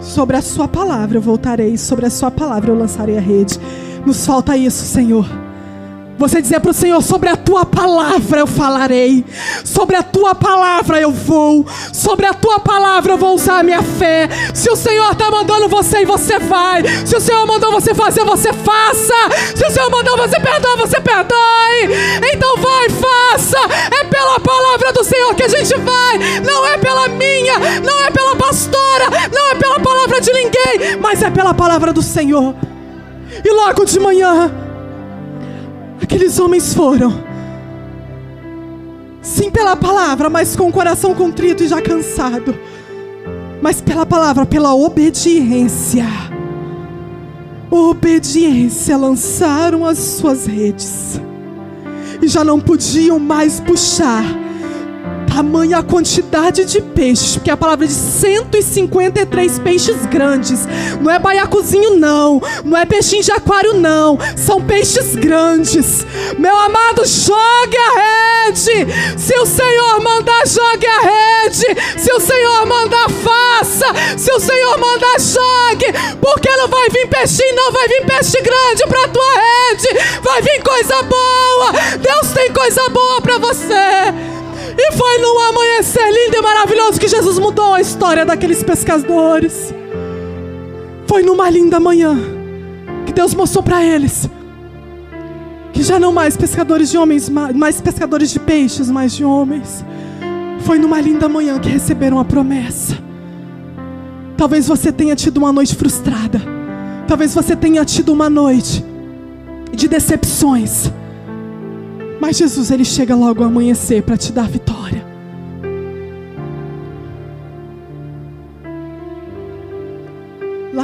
Sobre 0.00 0.36
a 0.36 0.42
Sua 0.42 0.68
palavra 0.68 1.18
eu 1.18 1.22
voltarei, 1.22 1.76
sobre 1.76 2.06
a 2.06 2.10
Sua 2.10 2.30
palavra 2.30 2.70
eu 2.70 2.78
lançarei 2.78 3.16
a 3.18 3.20
rede. 3.20 3.58
Nos 4.06 4.24
falta 4.24 4.56
isso, 4.56 4.84
Senhor. 4.84 5.26
Você 6.18 6.42
dizer 6.42 6.58
para 6.58 6.72
o 6.72 6.74
Senhor: 6.74 7.00
sobre 7.00 7.28
a 7.28 7.36
tua 7.36 7.64
palavra 7.64 8.40
eu 8.40 8.46
falarei, 8.46 9.24
sobre 9.64 9.94
a 9.94 10.02
tua 10.02 10.34
palavra 10.34 11.00
eu 11.00 11.12
vou, 11.12 11.64
sobre 11.92 12.26
a 12.26 12.34
tua 12.34 12.58
palavra 12.58 13.12
eu 13.12 13.18
vou 13.18 13.36
usar 13.36 13.60
a 13.60 13.62
minha 13.62 13.82
fé. 13.82 14.28
Se 14.52 14.68
o 14.68 14.74
Senhor 14.74 15.12
está 15.12 15.30
mandando 15.30 15.68
você 15.68 16.02
e 16.02 16.04
você 16.04 16.40
vai, 16.40 16.82
se 17.06 17.16
o 17.16 17.20
Senhor 17.20 17.46
mandou 17.46 17.70
você 17.70 17.94
fazer, 17.94 18.24
você 18.24 18.52
faça. 18.52 19.14
Se 19.54 19.64
o 19.64 19.70
Senhor 19.70 19.88
mandou 19.90 20.16
você 20.16 20.40
perdoar, 20.40 20.76
você 20.76 21.00
perdoe. 21.00 21.38
Então 22.34 22.56
vai, 22.56 22.88
faça. 22.90 23.58
É 24.00 24.04
pela 24.04 24.40
palavra 24.40 24.92
do 24.92 25.04
Senhor 25.04 25.34
que 25.36 25.44
a 25.44 25.48
gente 25.48 25.72
vai, 25.78 26.18
não 26.44 26.66
é 26.66 26.78
pela 26.78 27.06
minha, 27.06 27.80
não 27.80 28.02
é 28.02 28.10
pela 28.10 28.34
pastora, 28.34 29.08
não 29.32 29.50
é 29.50 29.54
pela 29.54 29.78
palavra 29.78 30.20
de 30.20 30.32
ninguém, 30.32 30.96
mas 31.00 31.22
é 31.22 31.30
pela 31.30 31.54
palavra 31.54 31.92
do 31.92 32.02
Senhor. 32.02 32.56
E 33.44 33.50
logo 33.52 33.84
de 33.84 34.00
manhã, 34.00 34.67
Aqueles 36.02 36.38
homens 36.38 36.74
foram. 36.74 37.12
Sim, 39.20 39.50
pela 39.50 39.76
palavra, 39.76 40.30
mas 40.30 40.56
com 40.56 40.68
o 40.68 40.72
coração 40.72 41.14
contrito 41.14 41.62
e 41.62 41.68
já 41.68 41.82
cansado. 41.82 42.54
Mas 43.60 43.80
pela 43.80 44.06
palavra, 44.06 44.46
pela 44.46 44.74
obediência. 44.74 46.06
Obediência, 47.70 48.96
lançaram 48.96 49.84
as 49.84 49.98
suas 49.98 50.46
redes. 50.46 51.20
E 52.22 52.26
já 52.26 52.42
não 52.42 52.58
podiam 52.58 53.18
mais 53.18 53.60
puxar 53.60 54.24
tamanha 55.38 55.84
quantidade 55.84 56.64
de 56.64 56.80
peixes, 56.80 57.36
porque 57.36 57.48
a 57.48 57.56
palavra 57.56 57.86
de 57.86 57.92
153 57.92 59.60
peixes 59.60 60.04
grandes. 60.06 60.66
Não 61.00 61.12
é 61.12 61.16
baiacuzinho, 61.20 61.94
não. 61.94 62.42
Não 62.64 62.76
é 62.76 62.84
peixinho 62.84 63.22
de 63.22 63.30
aquário, 63.30 63.74
não. 63.74 64.18
São 64.36 64.60
peixes 64.60 65.14
grandes. 65.14 66.04
Meu 66.36 66.58
amado, 66.58 67.06
jogue 67.06 67.76
a 67.76 68.46
rede. 68.46 68.88
Se 69.16 69.38
o 69.38 69.46
Senhor 69.46 70.00
mandar, 70.02 70.44
jogue 70.44 70.86
a 70.86 71.00
rede. 71.02 71.66
Se 71.96 72.12
o 72.12 72.18
Senhor 72.18 72.66
mandar, 72.66 73.08
faça. 73.08 73.86
Se 74.18 74.32
o 74.32 74.40
Senhor 74.40 74.76
mandar, 74.76 75.20
jogue. 75.20 75.86
Porque 76.20 76.50
não 76.56 76.66
vai 76.66 76.88
vir 76.90 77.08
peixinho, 77.08 77.54
não 77.54 77.70
vai 77.70 77.86
vir 77.86 78.04
peixe 78.06 78.40
grande 78.40 78.84
para 78.88 79.06
tua 79.06 79.34
rede. 79.34 80.20
Vai 80.20 80.42
vir 80.42 80.60
coisa 80.64 81.00
boa. 81.04 81.72
Deus 82.00 82.32
tem 82.34 82.52
coisa 82.52 82.88
boa 82.88 83.20
para 83.22 83.38
você. 83.38 84.37
E 84.78 84.92
foi 84.92 85.18
num 85.18 85.38
amanhecer 85.40 86.08
lindo 86.10 86.36
e 86.36 86.42
maravilhoso 86.42 87.00
que 87.00 87.08
Jesus 87.08 87.38
mudou 87.38 87.74
a 87.74 87.80
história 87.80 88.24
daqueles 88.24 88.62
pescadores. 88.62 89.74
Foi 91.06 91.22
numa 91.22 91.50
linda 91.50 91.80
manhã 91.80 92.16
que 93.04 93.12
Deus 93.12 93.34
mostrou 93.34 93.62
para 93.62 93.82
eles 93.84 94.28
que 95.78 95.84
já 95.84 95.96
não 95.96 96.12
mais 96.12 96.36
pescadores 96.36 96.90
de 96.90 96.98
homens, 96.98 97.28
mais 97.28 97.80
pescadores 97.80 98.30
de 98.30 98.40
peixes, 98.40 98.90
mas 98.90 99.12
de 99.12 99.24
homens. 99.24 99.84
Foi 100.62 100.76
numa 100.76 101.00
linda 101.00 101.28
manhã 101.28 101.56
que 101.60 101.68
receberam 101.68 102.18
a 102.18 102.24
promessa. 102.24 102.98
Talvez 104.36 104.66
você 104.66 104.90
tenha 104.90 105.14
tido 105.14 105.36
uma 105.36 105.52
noite 105.52 105.76
frustrada. 105.76 106.42
Talvez 107.06 107.32
você 107.32 107.54
tenha 107.54 107.84
tido 107.84 108.12
uma 108.12 108.28
noite 108.28 108.84
de 109.72 109.86
decepções. 109.86 110.90
Mas 112.20 112.36
Jesus, 112.36 112.72
ele 112.72 112.84
chega 112.84 113.14
logo 113.14 113.44
ao 113.44 113.48
amanhecer 113.48 114.02
para 114.02 114.16
te 114.16 114.32
dar 114.32 114.48
vitória. 114.48 114.67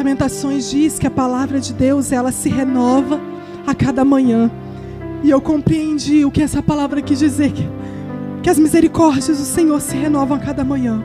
Lamentações 0.04 0.70
diz 0.70 0.98
que 0.98 1.06
a 1.06 1.10
palavra 1.10 1.58
de 1.58 1.72
Deus, 1.72 2.12
ela 2.12 2.30
se 2.30 2.50
renova 2.50 3.18
a 3.66 3.74
cada 3.74 4.04
manhã. 4.04 4.50
E 5.22 5.30
eu 5.30 5.40
compreendi 5.40 6.26
o 6.26 6.30
que 6.30 6.42
essa 6.42 6.62
palavra 6.62 7.00
quis 7.00 7.18
dizer, 7.18 7.52
que, 7.52 7.66
que 8.42 8.50
as 8.50 8.58
misericórdias 8.58 9.38
do 9.38 9.44
Senhor 9.44 9.80
se 9.80 9.96
renovam 9.96 10.36
a 10.36 10.40
cada 10.40 10.62
manhã. 10.62 11.02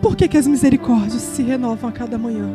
Por 0.00 0.16
que, 0.16 0.28
que 0.28 0.38
as 0.38 0.46
misericórdias 0.46 1.20
se 1.20 1.42
renovam 1.42 1.90
a 1.90 1.92
cada 1.92 2.16
manhã? 2.16 2.48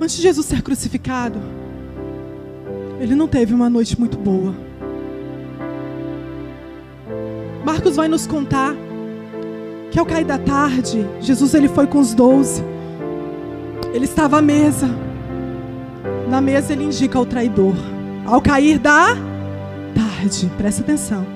Antes 0.00 0.16
de 0.16 0.22
Jesus 0.22 0.46
ser 0.46 0.62
crucificado, 0.62 1.38
ele 3.00 3.14
não 3.14 3.28
teve 3.28 3.54
uma 3.54 3.68
noite 3.70 3.98
muito 3.98 4.18
boa. 4.18 4.54
Marcos 7.64 7.96
vai 7.96 8.08
nos 8.08 8.26
contar 8.26 8.74
que 9.90 9.98
ao 9.98 10.06
cair 10.06 10.24
da 10.24 10.38
tarde, 10.38 11.06
Jesus 11.20 11.54
ele 11.54 11.68
foi 11.68 11.86
com 11.86 11.98
os 11.98 12.14
doze. 12.14 12.62
Ele 13.92 14.04
estava 14.04 14.38
à 14.38 14.42
mesa. 14.42 14.88
Na 16.28 16.40
mesa 16.40 16.72
ele 16.72 16.84
indica 16.84 17.18
o 17.18 17.26
traidor. 17.26 17.74
Ao 18.26 18.40
cair 18.40 18.78
da 18.78 19.16
tarde, 19.94 20.50
presta 20.56 20.82
atenção. 20.82 21.26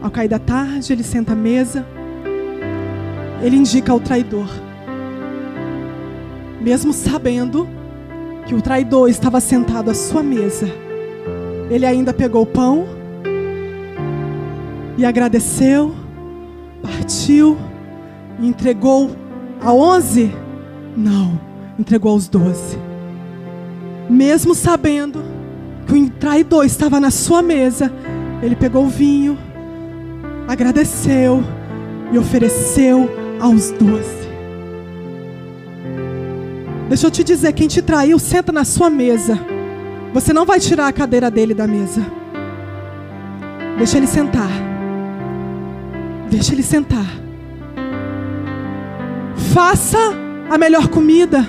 Ao 0.00 0.10
cair 0.10 0.28
da 0.28 0.38
tarde, 0.38 0.92
ele 0.92 1.02
senta 1.02 1.32
à 1.32 1.36
mesa 1.36 1.86
ele 3.42 3.56
indica 3.56 3.92
o 3.92 3.98
traidor. 3.98 4.48
Mesmo 6.60 6.92
sabendo 6.92 7.68
que 8.46 8.54
o 8.54 8.62
traidor 8.62 9.08
estava 9.08 9.40
sentado 9.40 9.90
à 9.90 9.94
sua 9.94 10.22
mesa, 10.22 10.68
ele 11.70 11.86
ainda 11.86 12.12
pegou 12.12 12.42
o 12.42 12.46
pão 12.46 12.86
e 14.96 15.04
agradeceu, 15.04 15.94
partiu 16.82 17.56
e 18.40 18.46
entregou 18.46 19.10
a 19.60 19.72
onze? 19.72 20.32
Não, 20.96 21.40
entregou 21.78 22.12
aos 22.12 22.28
doze. 22.28 22.78
Mesmo 24.10 24.54
sabendo 24.54 25.22
que 25.86 25.94
o 25.94 26.10
traidor 26.10 26.64
estava 26.64 27.00
na 27.00 27.10
sua 27.10 27.42
mesa, 27.42 27.90
ele 28.42 28.56
pegou 28.56 28.84
o 28.84 28.88
vinho, 28.88 29.38
agradeceu 30.46 31.42
e 32.12 32.18
ofereceu 32.18 33.08
aos 33.40 33.70
doze. 33.70 34.21
Deixa 36.92 37.06
eu 37.06 37.10
te 37.10 37.24
dizer: 37.24 37.54
quem 37.54 37.66
te 37.66 37.80
traiu, 37.80 38.18
senta 38.18 38.52
na 38.52 38.66
sua 38.66 38.90
mesa. 38.90 39.38
Você 40.12 40.30
não 40.30 40.44
vai 40.44 40.60
tirar 40.60 40.88
a 40.88 40.92
cadeira 40.92 41.30
dele 41.30 41.54
da 41.54 41.66
mesa. 41.66 42.04
Deixa 43.78 43.96
ele 43.96 44.06
sentar. 44.06 44.50
Deixa 46.28 46.52
ele 46.52 46.62
sentar. 46.62 47.06
Faça 49.54 49.96
a 50.50 50.58
melhor 50.58 50.88
comida. 50.88 51.48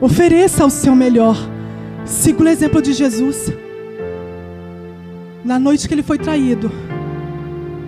Ofereça 0.00 0.64
o 0.64 0.70
seu 0.70 0.94
melhor. 0.94 1.36
Siga 2.04 2.44
o 2.44 2.48
exemplo 2.48 2.80
de 2.80 2.92
Jesus. 2.92 3.52
Na 5.44 5.58
noite 5.58 5.88
que 5.88 5.94
ele 5.94 6.02
foi 6.04 6.16
traído, 6.16 6.70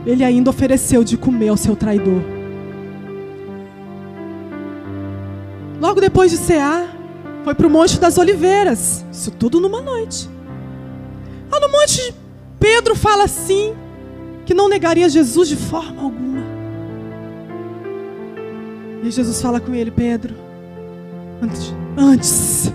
ele 0.04 0.24
ainda 0.24 0.50
ofereceu 0.50 1.04
de 1.04 1.16
comer 1.16 1.50
ao 1.50 1.56
seu 1.56 1.76
traidor. 1.76 2.35
Logo 5.96 6.04
depois 6.04 6.30
de 6.30 6.36
cear, 6.36 6.94
Foi 7.42 7.54
para 7.54 7.66
o 7.66 7.70
Monte 7.70 7.98
das 7.98 8.18
Oliveiras. 8.18 9.02
Isso 9.10 9.30
tudo 9.30 9.58
numa 9.58 9.80
noite. 9.80 10.28
Lá 11.50 11.58
no 11.58 11.70
monte, 11.70 12.14
Pedro 12.60 12.94
fala 12.94 13.24
assim: 13.24 13.74
que 14.44 14.52
não 14.52 14.68
negaria 14.68 15.08
Jesus 15.08 15.48
de 15.48 15.56
forma 15.56 16.02
alguma. 16.02 16.42
E 19.02 19.10
Jesus 19.10 19.40
fala 19.40 19.58
com 19.58 19.74
ele: 19.74 19.90
Pedro, 19.90 20.34
antes, 21.40 21.74
antes 21.96 22.70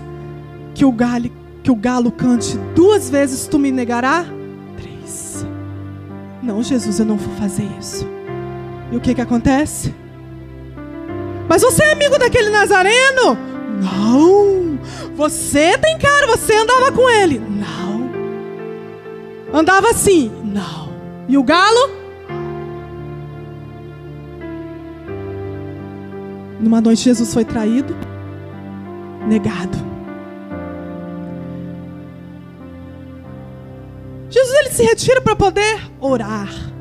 que, 0.74 0.84
o 0.84 0.90
galo, 0.90 1.30
que 1.62 1.70
o 1.70 1.76
galo 1.76 2.10
cante 2.10 2.58
duas 2.74 3.08
vezes, 3.08 3.46
tu 3.46 3.56
me 3.56 3.70
negará? 3.70 4.24
Três. 4.76 5.46
Não, 6.42 6.60
Jesus, 6.60 6.98
eu 6.98 7.06
não 7.06 7.18
vou 7.18 7.32
fazer 7.36 7.68
isso. 7.78 8.04
E 8.90 8.96
o 8.96 9.00
que, 9.00 9.14
que 9.14 9.20
acontece? 9.20 9.94
Mas 11.48 11.62
você 11.62 11.82
é 11.84 11.92
amigo 11.92 12.18
daquele 12.18 12.50
Nazareno? 12.50 13.36
Não. 13.80 14.78
Você 15.16 15.76
tem 15.78 15.98
cara, 15.98 16.26
você 16.26 16.54
andava 16.54 16.90
com 16.92 17.08
ele? 17.08 17.38
Não. 17.38 18.10
Andava 19.52 19.90
assim? 19.90 20.30
Não. 20.44 20.90
E 21.28 21.36
o 21.36 21.42
galo? 21.42 22.02
Numa 26.60 26.80
noite 26.80 27.02
Jesus 27.02 27.34
foi 27.34 27.44
traído, 27.44 27.94
negado. 29.26 29.76
Jesus 34.30 34.54
ele 34.60 34.70
se 34.70 34.82
retira 34.84 35.20
para 35.20 35.36
poder 35.36 35.80
orar. 36.00 36.71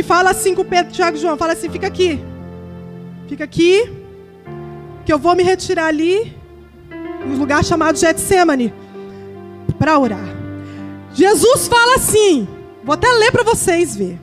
E 0.00 0.02
fala 0.02 0.30
assim 0.30 0.54
com 0.54 0.64
Pedro, 0.64 0.90
Tiago 0.90 1.18
e 1.18 1.20
João, 1.20 1.36
fala 1.36 1.52
assim, 1.52 1.68
fica 1.68 1.86
aqui. 1.86 2.18
Fica 3.28 3.44
aqui, 3.44 3.92
que 5.04 5.12
eu 5.12 5.18
vou 5.18 5.36
me 5.36 5.42
retirar 5.42 5.88
ali, 5.88 6.34
em 7.22 7.32
um 7.34 7.38
lugar 7.38 7.62
chamado 7.62 7.98
Getsemane, 7.98 8.72
para 9.78 9.98
orar. 9.98 10.24
Jesus 11.12 11.68
fala 11.68 11.96
assim, 11.96 12.48
vou 12.82 12.94
até 12.94 13.08
ler 13.12 13.30
para 13.30 13.42
vocês 13.42 13.94
ver. 13.94 14.18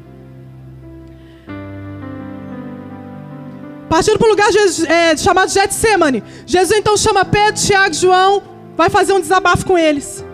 Partindo 3.87 4.17
para 4.17 4.27
o 4.27 4.31
lugar 4.31 4.49
é, 4.87 5.15
chamado 5.15 5.51
Getsemane, 5.51 6.23
Jesus 6.47 6.79
então 6.79 6.97
chama 6.97 7.23
Pedro, 7.23 7.61
Tiago 7.61 7.93
e 7.93 7.97
João, 7.99 8.41
vai 8.75 8.89
fazer 8.89 9.13
um 9.13 9.19
desabafo 9.19 9.63
com 9.63 9.77
eles. 9.77 10.25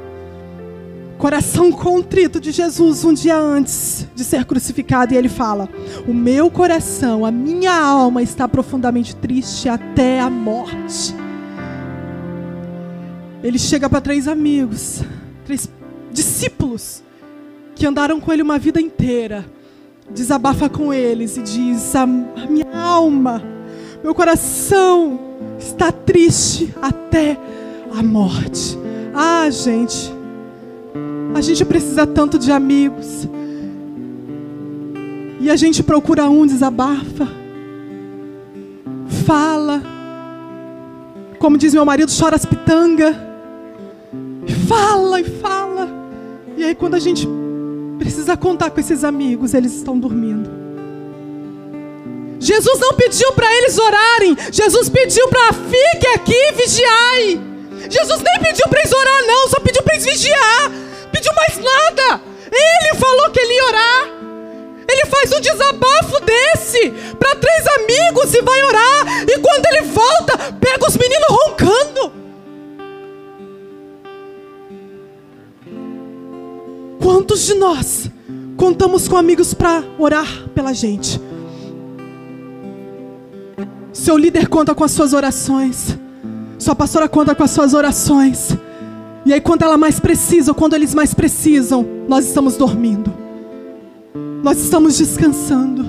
Coração 1.18 1.72
contrito 1.72 2.40
de 2.40 2.52
Jesus 2.52 3.06
um 3.06 3.14
dia 3.14 3.38
antes 3.38 4.08
de 4.16 4.24
ser 4.24 4.46
crucificado, 4.46 5.14
e 5.14 5.18
ele 5.18 5.30
fala: 5.30 5.70
O 6.08 6.14
meu 6.14 6.50
coração, 6.50 7.26
a 7.26 7.32
minha 7.32 7.74
alma 7.74 8.22
está 8.22 8.48
profundamente 8.48 9.16
triste 9.16 9.70
até 9.70 10.20
a 10.20 10.30
morte. 10.30 11.16
Ele 13.44 13.60
chega 13.60 13.90
para 13.90 14.02
três 14.02 14.28
amigos, 14.28 15.02
três 15.46 15.70
discípulos 16.12 17.04
que 17.76 17.86
andaram 17.86 18.20
com 18.20 18.32
ele 18.32 18.42
uma 18.42 18.58
vida 18.58 18.82
inteira, 18.82 19.46
desabafa 20.10 20.68
com 20.68 20.94
eles 20.94 21.38
e 21.38 21.42
diz: 21.42 21.96
A 21.96 22.06
minha 22.06 22.76
alma, 22.76 23.42
meu 24.04 24.16
coração 24.16 25.20
está 25.60 25.92
triste 25.92 26.74
até 26.82 27.38
a 27.98 28.02
morte. 28.02 28.78
Ah, 29.14 29.48
gente 29.50 30.23
a 31.34 31.42
gente 31.42 31.66
precisa 31.66 32.06
tanto 32.06 32.38
de 32.38 32.52
amigos. 32.52 33.28
E 35.40 35.50
a 35.50 35.56
gente 35.56 35.82
procura 35.82 36.30
um, 36.30 36.46
desabafa. 36.46 37.28
Fala. 39.26 39.82
Como 41.40 41.58
diz 41.58 41.74
meu 41.74 41.84
marido, 41.84 42.12
chora 42.18 42.36
as 42.36 42.46
pitanga. 42.46 43.14
Fala 44.68 45.20
e 45.20 45.24
fala. 45.24 45.90
E 46.56 46.64
aí 46.64 46.76
quando 46.76 46.94
a 46.96 47.00
gente 47.00 47.28
precisa 47.98 48.38
contar 48.38 48.70
com 48.70 48.80
esses 48.80 49.04
amigos, 49.04 49.54
eles 49.54 49.74
estão 49.74 49.98
dormindo. 50.00 50.50
Jesus 52.40 52.80
não 52.80 52.94
pediu 52.94 53.32
para 53.34 53.52
eles 53.58 53.78
orarem. 53.78 54.38
Jesus 54.52 54.88
pediu 54.88 55.28
para 55.30 55.54
fique 55.54 56.08
aqui 56.16 56.36
e 56.36 56.52
vigiai. 56.54 57.42
Jesus 57.90 58.22
nem 58.22 58.50
pediu 58.50 58.68
para 58.70 58.80
eles 58.80 58.94
orar 58.94 59.28
não, 59.28 59.50
só 59.50 59.60
pediu 59.60 59.84
para 59.84 59.96
eles 59.96 60.06
vigiar 60.06 60.83
pediu 61.14 61.32
mais 61.36 61.58
nada. 61.58 62.22
Ele 62.52 63.00
falou 63.00 63.30
que 63.32 63.40
ele 63.40 63.54
ia 63.54 63.66
orar. 63.68 64.10
Ele 64.90 65.06
faz 65.06 65.32
um 65.32 65.40
desabafo 65.40 66.20
desse 66.26 66.92
para 67.18 67.36
três 67.36 67.66
amigos 67.68 68.34
e 68.34 68.42
vai 68.42 68.64
orar. 68.64 69.24
E 69.28 69.40
quando 69.40 69.66
ele 69.68 69.82
volta, 69.84 70.38
pega 70.60 70.88
os 70.88 70.98
meninos 70.98 71.28
roncando. 71.30 72.14
Quantos 77.02 77.46
de 77.46 77.54
nós 77.54 78.10
contamos 78.58 79.08
com 79.08 79.16
amigos 79.16 79.54
para 79.54 79.84
orar 79.98 80.28
pela 80.54 80.74
gente? 80.74 81.22
Seu 83.94 84.18
líder 84.18 84.48
conta 84.48 84.74
com 84.74 84.84
as 84.84 84.92
suas 84.92 85.14
orações. 85.14 85.98
Sua 86.58 86.76
pastora 86.76 87.08
conta 87.08 87.36
com 87.36 87.44
as 87.44 87.52
suas 87.52 87.74
orações. 87.74 88.58
E 89.26 89.34
aí, 89.34 89.40
quando 89.40 89.64
ela 89.64 89.78
mais 89.78 90.00
precisa, 90.00 90.52
ou 90.52 90.56
quando 90.56 90.74
eles 90.74 90.94
mais 90.94 91.14
precisam, 91.14 91.84
nós 92.10 92.26
estamos 92.26 92.58
dormindo. 92.58 93.14
Nós 94.44 94.58
estamos 94.60 94.98
descansando. 94.98 95.86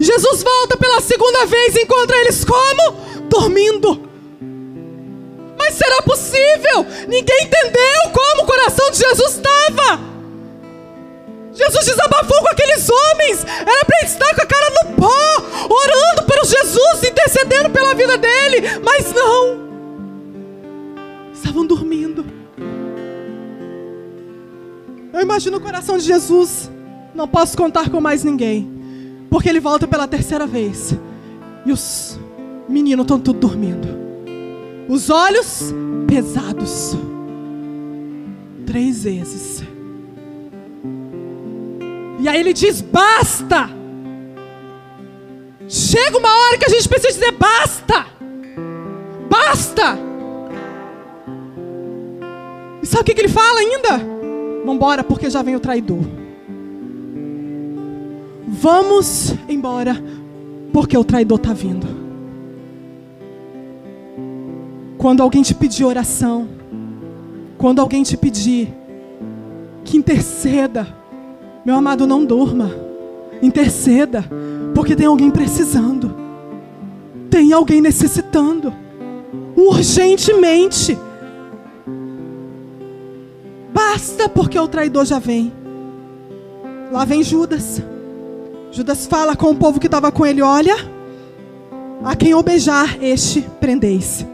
Jesus 0.00 0.42
volta 0.42 0.76
pela 0.78 1.00
segunda 1.00 1.44
vez 1.44 1.76
e 1.76 1.82
encontra 1.82 2.16
eles 2.18 2.42
como? 2.44 2.96
Dormindo. 3.28 4.08
Mas 5.58 5.74
será 5.74 6.00
possível? 6.02 6.86
Ninguém 7.06 7.42
entendeu 7.42 8.12
como 8.14 8.42
o 8.44 8.46
coração 8.46 8.90
de 8.90 8.98
Jesus 8.98 9.34
estava. 9.34 10.00
Jesus 11.52 11.84
desabafou 11.84 12.40
com 12.40 12.48
aqueles 12.48 12.88
homens. 12.88 13.44
Era 13.44 13.84
para 13.84 14.06
estar 14.06 14.34
com 14.34 14.42
a 14.42 14.46
cara 14.46 14.70
no 14.70 14.94
pó, 14.94 15.74
orando 15.74 16.22
pelo 16.26 16.44
Jesus, 16.46 17.02
intercedendo 17.02 17.68
pela 17.68 17.94
vida 17.94 18.16
dele. 18.16 18.80
Mas 18.82 19.12
não 19.12 19.67
estavam 21.48 21.66
dormindo. 21.66 22.24
Eu 25.12 25.20
imagino 25.20 25.56
o 25.56 25.60
coração 25.60 25.96
de 25.96 26.04
Jesus. 26.04 26.70
Não 27.14 27.26
posso 27.26 27.56
contar 27.56 27.90
com 27.90 28.00
mais 28.00 28.22
ninguém. 28.22 28.70
Porque 29.30 29.48
ele 29.48 29.60
volta 29.60 29.86
pela 29.86 30.06
terceira 30.06 30.46
vez. 30.46 30.94
E 31.64 31.72
os 31.72 32.18
meninos 32.68 33.04
estão 33.04 33.18
tudo 33.18 33.40
dormindo. 33.40 33.88
Os 34.88 35.08
olhos 35.10 35.74
pesados. 36.06 36.96
Três 38.66 39.04
vezes. 39.04 39.64
E 42.20 42.28
aí 42.28 42.38
ele 42.38 42.52
diz: 42.52 42.82
basta. 42.82 43.70
Chega 45.66 46.18
uma 46.18 46.28
hora 46.28 46.58
que 46.58 46.66
a 46.66 46.68
gente 46.68 46.88
precisa 46.88 47.12
dizer: 47.14 47.32
basta. 47.32 48.06
Basta. 49.30 50.07
Sabe 52.88 53.02
o 53.02 53.04
que, 53.04 53.14
que 53.14 53.20
ele 53.20 53.28
fala 53.28 53.60
ainda? 53.60 54.00
Vambora, 54.64 55.04
porque 55.04 55.28
já 55.28 55.42
vem 55.42 55.54
o 55.54 55.60
traidor. 55.60 56.00
Vamos 58.46 59.34
embora, 59.46 60.02
porque 60.72 60.96
o 60.96 61.04
traidor 61.04 61.36
está 61.36 61.52
vindo. 61.52 61.86
Quando 64.96 65.22
alguém 65.22 65.42
te 65.42 65.54
pedir 65.54 65.84
oração, 65.84 66.48
quando 67.58 67.80
alguém 67.82 68.02
te 68.02 68.16
pedir 68.16 68.72
que 69.84 69.98
interceda, 69.98 70.88
meu 71.66 71.74
amado, 71.74 72.06
não 72.06 72.24
durma, 72.24 72.70
interceda, 73.42 74.24
porque 74.74 74.96
tem 74.96 75.04
alguém 75.04 75.30
precisando, 75.30 76.14
tem 77.28 77.52
alguém 77.52 77.82
necessitando, 77.82 78.72
urgentemente. 79.54 80.98
Basta 83.72 84.28
porque 84.28 84.58
o 84.58 84.68
traidor 84.68 85.04
já 85.04 85.18
vem. 85.18 85.52
Lá 86.90 87.04
vem 87.04 87.22
Judas. 87.22 87.82
Judas 88.70 89.06
fala 89.06 89.36
com 89.36 89.50
o 89.50 89.56
povo 89.56 89.80
que 89.80 89.86
estava 89.86 90.10
com 90.10 90.24
ele: 90.24 90.42
Olha, 90.42 90.76
a 92.04 92.14
quem 92.16 92.30
eu 92.30 92.42
beijar, 92.42 93.02
este 93.02 93.42
prendeis. 93.60 94.26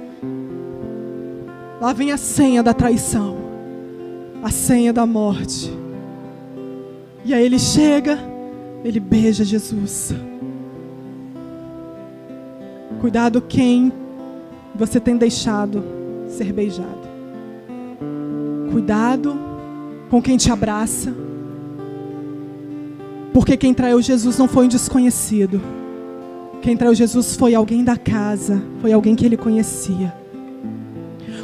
Lá 1.80 1.92
vem 1.92 2.12
a 2.12 2.16
senha 2.16 2.62
da 2.62 2.72
traição, 2.72 3.36
a 4.42 4.50
senha 4.50 4.92
da 4.92 5.04
morte. 5.04 5.70
E 7.24 7.32
aí 7.32 7.44
ele 7.44 7.58
chega, 7.58 8.18
ele 8.84 9.00
beija 9.00 9.44
Jesus. 9.44 10.14
Cuidado 13.00 13.42
quem 13.42 13.92
você 14.74 14.98
tem 14.98 15.16
deixado 15.16 15.84
ser 16.28 16.52
beijado. 16.52 17.03
Cuidado 18.70 19.38
com 20.10 20.22
quem 20.22 20.36
te 20.36 20.50
abraça. 20.50 21.14
Porque 23.32 23.56
quem 23.56 23.74
traiu 23.74 24.00
Jesus 24.00 24.38
não 24.38 24.46
foi 24.46 24.66
um 24.66 24.68
desconhecido. 24.68 25.60
Quem 26.62 26.76
traiu 26.76 26.94
Jesus 26.94 27.36
foi 27.36 27.54
alguém 27.54 27.84
da 27.84 27.96
casa, 27.96 28.62
foi 28.80 28.92
alguém 28.92 29.14
que 29.14 29.26
ele 29.26 29.36
conhecia. 29.36 30.14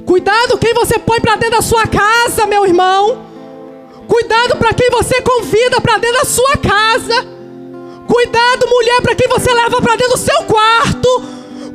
Cuidado 0.06 0.56
quem 0.58 0.72
você 0.72 0.98
põe 0.98 1.20
para 1.20 1.36
dentro 1.36 1.56
da 1.56 1.62
sua 1.62 1.86
casa, 1.86 2.46
meu 2.46 2.64
irmão. 2.64 3.26
Cuidado 4.06 4.56
para 4.56 4.72
quem 4.72 4.90
você 4.90 5.20
convida 5.20 5.80
para 5.80 5.98
dentro 5.98 6.18
da 6.18 6.24
sua 6.24 6.56
casa. 6.56 7.26
Cuidado, 8.06 8.68
mulher, 8.68 9.02
para 9.02 9.14
quem 9.14 9.28
você 9.28 9.52
leva 9.52 9.80
para 9.80 9.96
dentro 9.96 10.14
do 10.14 10.18
seu 10.18 10.42
quarto. 10.44 11.22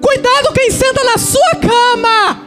Cuidado 0.02 0.54
quem 0.54 0.70
senta 0.70 1.04
na 1.04 1.18
sua 1.18 1.52
cama. 1.62 2.42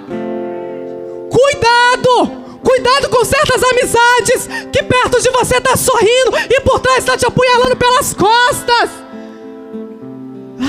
Cuidado. 1.30 2.37
Cuidado 2.68 3.08
com 3.08 3.24
certas 3.24 3.62
amizades 3.62 4.68
que 4.70 4.82
perto 4.82 5.22
de 5.22 5.30
você 5.30 5.56
está 5.56 5.74
sorrindo 5.74 6.36
e 6.50 6.60
por 6.60 6.78
trás 6.80 6.98
está 6.98 7.16
te 7.16 7.24
apunhalando 7.24 7.74
pelas 7.76 8.12
costas. 8.12 8.90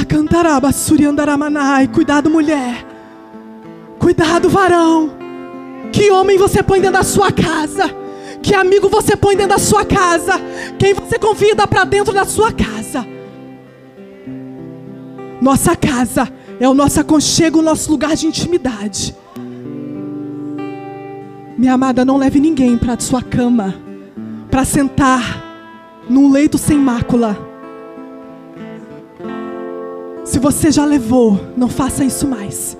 Acantaraba, 0.01 0.71
suriandaramanai. 0.71 1.89
Cuidado, 1.89 2.29
mulher. 2.29 2.85
Cuidado, 3.99 4.49
varão. 4.49 5.11
Que 5.91 6.09
homem 6.09 6.37
você 6.37 6.63
põe 6.63 6.79
dentro 6.79 6.99
da 6.99 7.03
sua 7.03 7.33
casa? 7.33 7.93
Que 8.41 8.55
amigo 8.55 8.87
você 8.87 9.17
põe 9.17 9.35
dentro 9.35 9.57
da 9.57 9.59
sua 9.59 9.83
casa? 9.83 10.39
Quem 10.79 10.93
você 10.93 11.19
convida 11.19 11.67
para 11.67 11.83
dentro 11.83 12.13
da 12.13 12.23
sua 12.23 12.53
casa? 12.53 13.05
Nossa 15.41 15.75
casa 15.75 16.31
é 16.61 16.69
o 16.69 16.73
nosso 16.73 16.97
aconchego, 17.01 17.59
o 17.59 17.61
nosso 17.61 17.91
lugar 17.91 18.15
de 18.15 18.25
intimidade. 18.25 19.13
Minha 21.59 21.73
amada, 21.73 22.05
não 22.05 22.15
leve 22.15 22.39
ninguém 22.39 22.77
para 22.77 22.97
sua 22.97 23.21
cama 23.21 23.75
para 24.49 24.63
sentar 24.63 25.43
num 26.09 26.31
leito 26.31 26.57
sem 26.57 26.77
mácula. 26.77 27.37
Se 30.23 30.39
você 30.39 30.71
já 30.71 30.85
levou, 30.85 31.37
não 31.57 31.67
faça 31.67 32.05
isso 32.05 32.25
mais. 32.25 32.77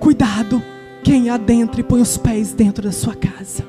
Cuidado 0.00 0.62
quem 1.04 1.28
adentra 1.28 1.78
e 1.78 1.84
põe 1.84 2.00
os 2.00 2.16
pés 2.16 2.54
dentro 2.54 2.84
da 2.84 2.92
sua 2.92 3.14
casa. 3.14 3.66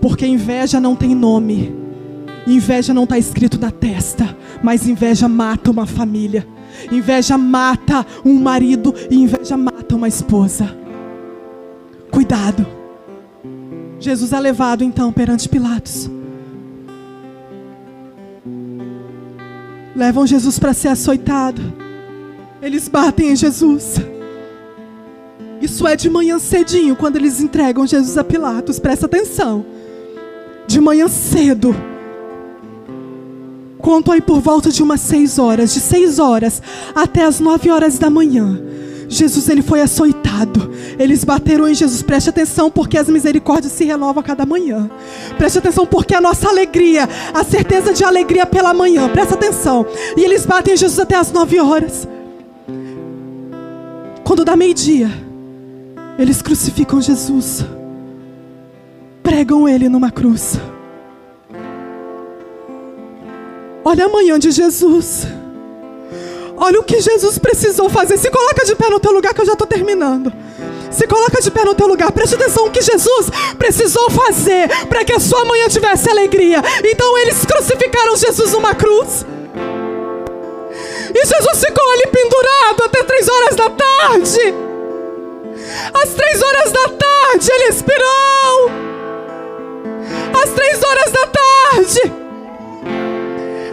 Porque 0.00 0.26
inveja 0.26 0.80
não 0.80 0.96
tem 0.96 1.14
nome. 1.14 1.72
Inveja 2.44 2.92
não 2.92 3.04
está 3.04 3.16
escrito 3.16 3.56
na 3.56 3.70
testa, 3.70 4.36
mas 4.60 4.88
inveja 4.88 5.28
mata 5.28 5.70
uma 5.70 5.86
família. 5.86 6.44
Inveja 6.90 7.38
mata 7.38 8.06
um 8.24 8.34
marido 8.34 8.94
e 9.10 9.16
inveja 9.16 9.56
mata 9.56 9.94
uma 9.94 10.08
esposa. 10.08 10.76
Cuidado. 12.10 12.66
Jesus 13.98 14.32
é 14.32 14.40
levado 14.40 14.82
então 14.82 15.12
perante 15.12 15.48
Pilatos. 15.48 16.10
Levam 19.94 20.26
Jesus 20.26 20.58
para 20.58 20.72
ser 20.72 20.88
açoitado. 20.88 21.62
Eles 22.60 22.88
batem 22.88 23.30
em 23.30 23.36
Jesus. 23.36 23.96
Isso 25.60 25.86
é 25.86 25.94
de 25.94 26.10
manhã 26.10 26.38
cedinho, 26.38 26.96
quando 26.96 27.16
eles 27.16 27.40
entregam 27.40 27.86
Jesus 27.86 28.18
a 28.18 28.24
Pilatos. 28.24 28.80
Presta 28.80 29.06
atenção. 29.06 29.64
De 30.66 30.80
manhã 30.80 31.06
cedo. 31.06 31.74
Conto 33.82 34.12
aí 34.12 34.20
por 34.20 34.40
volta 34.40 34.70
de 34.70 34.80
umas 34.80 35.00
seis 35.00 35.40
horas, 35.40 35.74
de 35.74 35.80
seis 35.80 36.20
horas 36.20 36.62
até 36.94 37.24
as 37.24 37.40
nove 37.40 37.68
horas 37.68 37.98
da 37.98 38.08
manhã. 38.08 38.58
Jesus 39.08 39.48
ele 39.48 39.60
foi 39.60 39.82
açoitado. 39.82 40.70
Eles 40.98 41.24
bateram 41.24 41.68
em 41.68 41.74
Jesus. 41.74 42.00
Preste 42.00 42.30
atenção, 42.30 42.70
porque 42.70 42.96
as 42.96 43.08
misericórdias 43.08 43.72
se 43.72 43.84
renovam 43.84 44.20
a 44.20 44.24
cada 44.24 44.46
manhã. 44.46 44.88
Preste 45.36 45.58
atenção, 45.58 45.84
porque 45.84 46.14
a 46.14 46.20
nossa 46.20 46.48
alegria, 46.48 47.08
a 47.34 47.44
certeza 47.44 47.92
de 47.92 48.04
alegria 48.04 48.46
pela 48.46 48.72
manhã. 48.72 49.08
Presta 49.08 49.34
atenção. 49.34 49.84
E 50.16 50.24
eles 50.24 50.46
batem 50.46 50.74
em 50.74 50.76
Jesus 50.76 50.98
até 50.98 51.16
as 51.16 51.30
nove 51.30 51.60
horas. 51.60 52.08
Quando 54.24 54.44
dá 54.44 54.56
meio-dia, 54.56 55.10
eles 56.18 56.40
crucificam 56.40 57.02
Jesus. 57.02 57.66
Pregam 59.22 59.68
ele 59.68 59.88
numa 59.88 60.10
cruz. 60.10 60.56
Olha 63.84 64.04
a 64.06 64.08
manhã 64.08 64.38
de 64.38 64.50
Jesus. 64.50 65.26
Olha 66.56 66.78
o 66.78 66.84
que 66.84 67.00
Jesus 67.00 67.38
precisou 67.38 67.88
fazer. 67.88 68.16
Se 68.16 68.30
coloca 68.30 68.64
de 68.64 68.76
pé 68.76 68.88
no 68.88 69.00
teu 69.00 69.10
lugar 69.10 69.34
que 69.34 69.40
eu 69.40 69.46
já 69.46 69.54
estou 69.54 69.66
terminando. 69.66 70.32
Se 70.90 71.06
coloca 71.06 71.40
de 71.40 71.50
pé 71.50 71.64
no 71.64 71.74
teu 71.74 71.88
lugar. 71.88 72.12
Preste 72.12 72.36
atenção 72.36 72.66
o 72.66 72.70
que 72.70 72.80
Jesus 72.80 73.30
precisou 73.58 74.10
fazer 74.10 74.68
para 74.86 75.04
que 75.04 75.12
a 75.12 75.18
sua 75.18 75.44
manhã 75.44 75.66
tivesse 75.68 76.08
alegria. 76.08 76.62
Então 76.84 77.18
eles 77.18 77.44
crucificaram 77.44 78.14
Jesus 78.16 78.52
numa 78.52 78.74
cruz. 78.74 79.26
E 81.14 81.26
Jesus 81.26 81.64
ficou 81.64 81.90
ali 81.90 82.06
pendurado 82.06 82.84
até 82.84 83.02
três 83.02 83.28
horas 83.28 83.56
da 83.56 83.70
tarde. 83.70 84.54
Às 85.94 86.10
três 86.10 86.42
horas 86.42 86.72
da 86.72 86.88
tarde 86.88 87.50
ele 87.50 87.64
expirou. 87.64 88.70
Às 90.42 90.50
três 90.50 90.82
horas 90.82 91.10
da 91.10 91.26
tarde. 91.26 92.21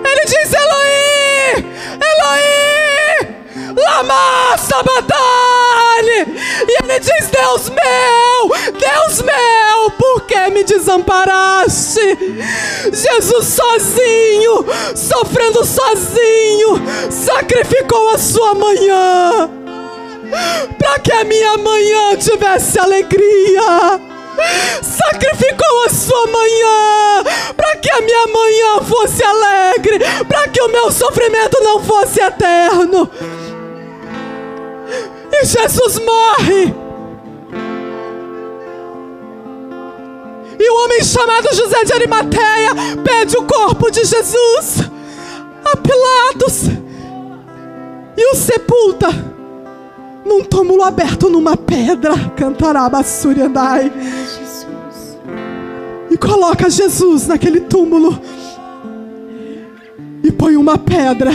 Ele 0.03 0.25
diz: 0.25 0.53
Eloí, 0.53 1.65
Eloí, 2.11 3.35
lama 3.75 4.57
sabatane. 4.57 6.19
E 6.67 6.83
ele 6.83 6.99
diz: 6.99 7.29
Deus 7.29 7.69
meu, 7.69 8.49
Deus 8.73 9.21
meu, 9.21 9.91
por 9.97 10.25
que 10.25 10.49
me 10.49 10.63
desamparaste? 10.63 12.17
Jesus 12.91 13.45
sozinho, 13.47 14.65
sofrendo 14.95 15.65
sozinho, 15.65 16.81
sacrificou 17.09 18.09
a 18.09 18.17
sua 18.17 18.53
manhã 18.53 19.49
para 20.77 20.99
que 20.99 21.11
a 21.11 21.23
minha 21.23 21.57
manhã 21.57 22.15
tivesse 22.17 22.79
alegria. 22.79 24.08
Sacrificou 24.81 25.85
a 25.85 25.89
sua 25.89 26.27
manhã 26.27 27.23
para 27.55 27.75
que 27.77 27.89
a 27.91 28.01
minha 28.01 28.27
manhã 28.27 28.81
fosse 28.81 29.23
alegre, 29.23 29.99
para 30.27 30.47
que 30.47 30.61
o 30.61 30.69
meu 30.69 30.91
sofrimento 30.91 31.61
não 31.61 31.83
fosse 31.83 32.21
eterno. 32.21 33.09
E 35.31 35.45
Jesus 35.45 35.99
morre. 35.99 36.73
E 40.59 40.69
o 40.69 40.83
homem 40.83 41.03
chamado 41.03 41.55
José 41.55 41.85
de 41.85 41.93
Arimateia 41.93 42.71
pede 43.03 43.37
o 43.37 43.43
corpo 43.43 43.89
de 43.89 44.03
Jesus 44.03 44.89
a 45.63 45.77
Pilatos 45.77 46.63
e 48.17 48.31
o 48.31 48.35
sepulta 48.35 49.28
num 50.25 50.43
túmulo 50.43 50.83
aberto 50.83 51.29
numa 51.29 51.55
pedra. 51.57 52.13
Cantará 52.35 52.87
Bassuriandai. 52.89 53.91
E 56.09 56.17
coloca 56.17 56.69
Jesus 56.69 57.27
naquele 57.27 57.61
túmulo. 57.61 58.19
E 60.23 60.31
põe 60.31 60.55
uma 60.55 60.77
pedra. 60.77 61.31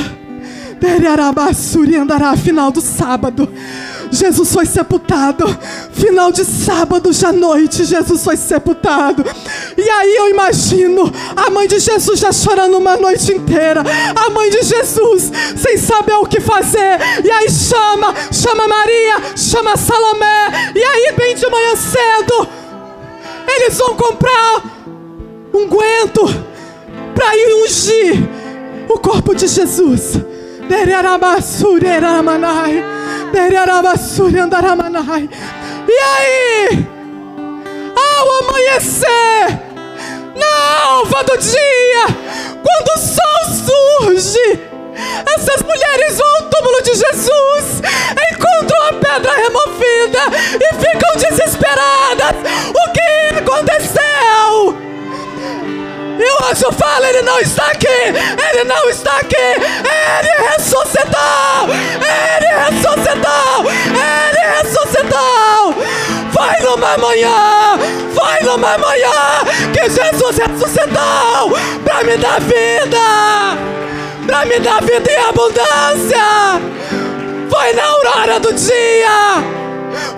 Derarabasuriandará, 0.81 2.37
final 2.37 2.71
do 2.71 2.81
sábado. 2.81 3.49
Jesus 4.11 4.53
foi 4.53 4.65
sepultado. 4.65 5.45
Final 5.93 6.31
de 6.31 6.45
sábado 6.45 7.13
já 7.13 7.33
noite, 7.33 7.85
Jesus 7.85 8.23
foi 8.23 8.37
sepultado. 8.37 9.25
E 9.77 9.89
aí 9.91 10.17
eu 10.17 10.29
imagino 10.29 11.13
a 11.35 11.51
mãe 11.51 11.67
de 11.67 11.79
Jesus 11.79 12.21
já 12.21 12.33
chorando 12.33 12.79
uma 12.79 12.97
noite 12.97 13.33
inteira. 13.33 13.83
A 14.15 14.31
mãe 14.31 14.51
de 14.51 14.63
Jesus 14.63 15.33
sem 15.57 15.77
saber 15.77 16.15
o 16.15 16.27
que 16.27 16.41
fazer. 16.41 16.99
E 17.25 17.31
aí 17.31 17.51
chama, 17.51 18.15
chama 18.33 18.69
Maria, 18.69 19.37
chama 19.37 19.77
Salomé. 19.77 20.73
E 20.75 20.83
aí, 20.83 21.15
bem 21.17 21.35
de 21.35 21.49
manhã 21.49 21.75
cedo, 21.77 22.49
eles 23.49 23.77
vão 23.79 23.95
comprar 23.97 24.63
um 25.53 25.69
guento 25.69 26.25
para 27.15 27.37
ir 27.37 27.65
ungir 27.65 28.29
o 28.89 28.99
corpo 28.99 29.35
de 29.35 29.47
Jesus. 29.47 30.19
E 35.89 35.93
aí, 35.93 36.87
ao 37.95 38.43
amanhecer, 38.43 39.61
na 40.35 40.83
alva 40.85 41.23
do 41.25 41.37
dia, 41.37 42.07
quando 42.63 42.89
o 42.95 42.99
sol 42.99 43.45
surge, 43.67 44.61
essas 45.27 45.63
mulheres 45.63 46.19
vão 46.19 46.29
ao 46.37 46.43
túmulo 46.49 46.83
de 46.83 46.95
Jesus, 46.95 47.83
encontram 48.33 48.83
a 48.89 48.93
pedra 48.95 49.33
removida 49.35 50.21
e 50.61 50.75
ficam 50.75 51.17
desesperadas. 51.17 52.37
O 52.71 52.93
que 52.93 53.39
aconteceu? 53.39 54.84
E 56.19 56.25
o 56.25 56.51
anjo 56.51 56.73
fala: 56.73 57.09
Ele 57.09 57.23
não 57.23 57.39
está 57.41 57.67
aqui, 57.67 57.87
Ele 57.87 58.65
não 58.65 58.89
está 58.89 59.17
aqui, 59.19 59.37
Ele 59.37 60.49
ressuscitou, 60.51 61.69
Ele 61.69 62.49
ressuscitou, 62.65 63.71
Ele 63.91 64.63
ressuscitou. 64.63 65.75
Vai 66.33 66.61
numa 66.61 66.99
manhã, 66.99 67.79
vai 68.13 68.41
numa 68.43 68.79
manhã 68.79 69.13
que 69.73 69.91
Jesus 69.91 70.39
ressuscitou 70.39 71.59
para 71.85 72.05
me 72.05 72.17
dar 72.17 72.41
vida, 72.41 73.57
para 74.27 74.45
me 74.45 74.59
dar 74.59 74.83
vida 74.83 75.13
em 75.13 75.17
abundância. 75.17 76.61
Foi 77.51 77.73
na 77.73 77.85
aurora 77.85 78.41
do 78.41 78.53
dia. 78.53 79.64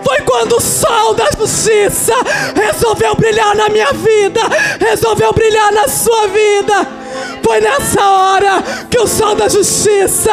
Foi 0.04 0.20
quando 0.22 0.56
o 0.56 0.60
sol 0.60 1.14
da 1.14 1.26
justiça 1.38 2.14
resolveu 2.54 3.14
brilhar 3.14 3.54
na 3.54 3.68
minha 3.68 3.92
vida, 3.92 4.40
resolveu 4.80 5.32
brilhar 5.32 5.72
na 5.72 5.88
sua 5.88 6.26
vida. 6.28 6.88
Foi 7.42 7.60
nessa 7.60 8.02
hora 8.02 8.62
que 8.90 8.98
o 8.98 9.06
sol 9.06 9.34
da 9.34 9.48
justiça 9.48 10.32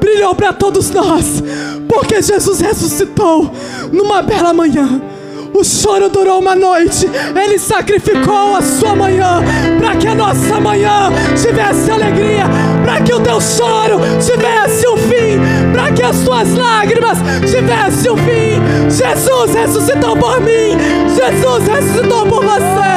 brilhou 0.00 0.34
para 0.34 0.52
todos 0.52 0.90
nós, 0.90 1.42
porque 1.88 2.22
Jesus 2.22 2.60
ressuscitou 2.60 3.50
numa 3.92 4.22
bela 4.22 4.52
manhã. 4.52 5.13
O 5.54 5.62
choro 5.62 6.08
durou 6.08 6.40
uma 6.40 6.56
noite. 6.56 7.08
Ele 7.40 7.60
sacrificou 7.60 8.56
a 8.56 8.60
sua 8.60 8.96
manhã 8.96 9.40
para 9.78 9.94
que 9.94 10.08
a 10.08 10.14
nossa 10.14 10.60
manhã 10.60 11.12
tivesse 11.40 11.92
alegria, 11.92 12.44
para 12.84 13.00
que 13.00 13.14
o 13.14 13.20
teu 13.20 13.40
choro 13.40 14.00
tivesse 14.20 14.86
um 14.88 14.96
fim, 14.96 15.38
para 15.72 15.92
que 15.92 16.02
as 16.02 16.18
tuas 16.24 16.52
lágrimas 16.54 17.18
tivessem 17.48 18.10
um 18.10 18.16
fim. 18.16 18.90
Jesus 18.90 19.54
ressuscitou 19.54 20.16
por 20.16 20.40
mim. 20.40 20.76
Jesus 21.14 21.68
ressuscitou 21.68 22.26
por 22.26 22.44
você. 22.44 22.93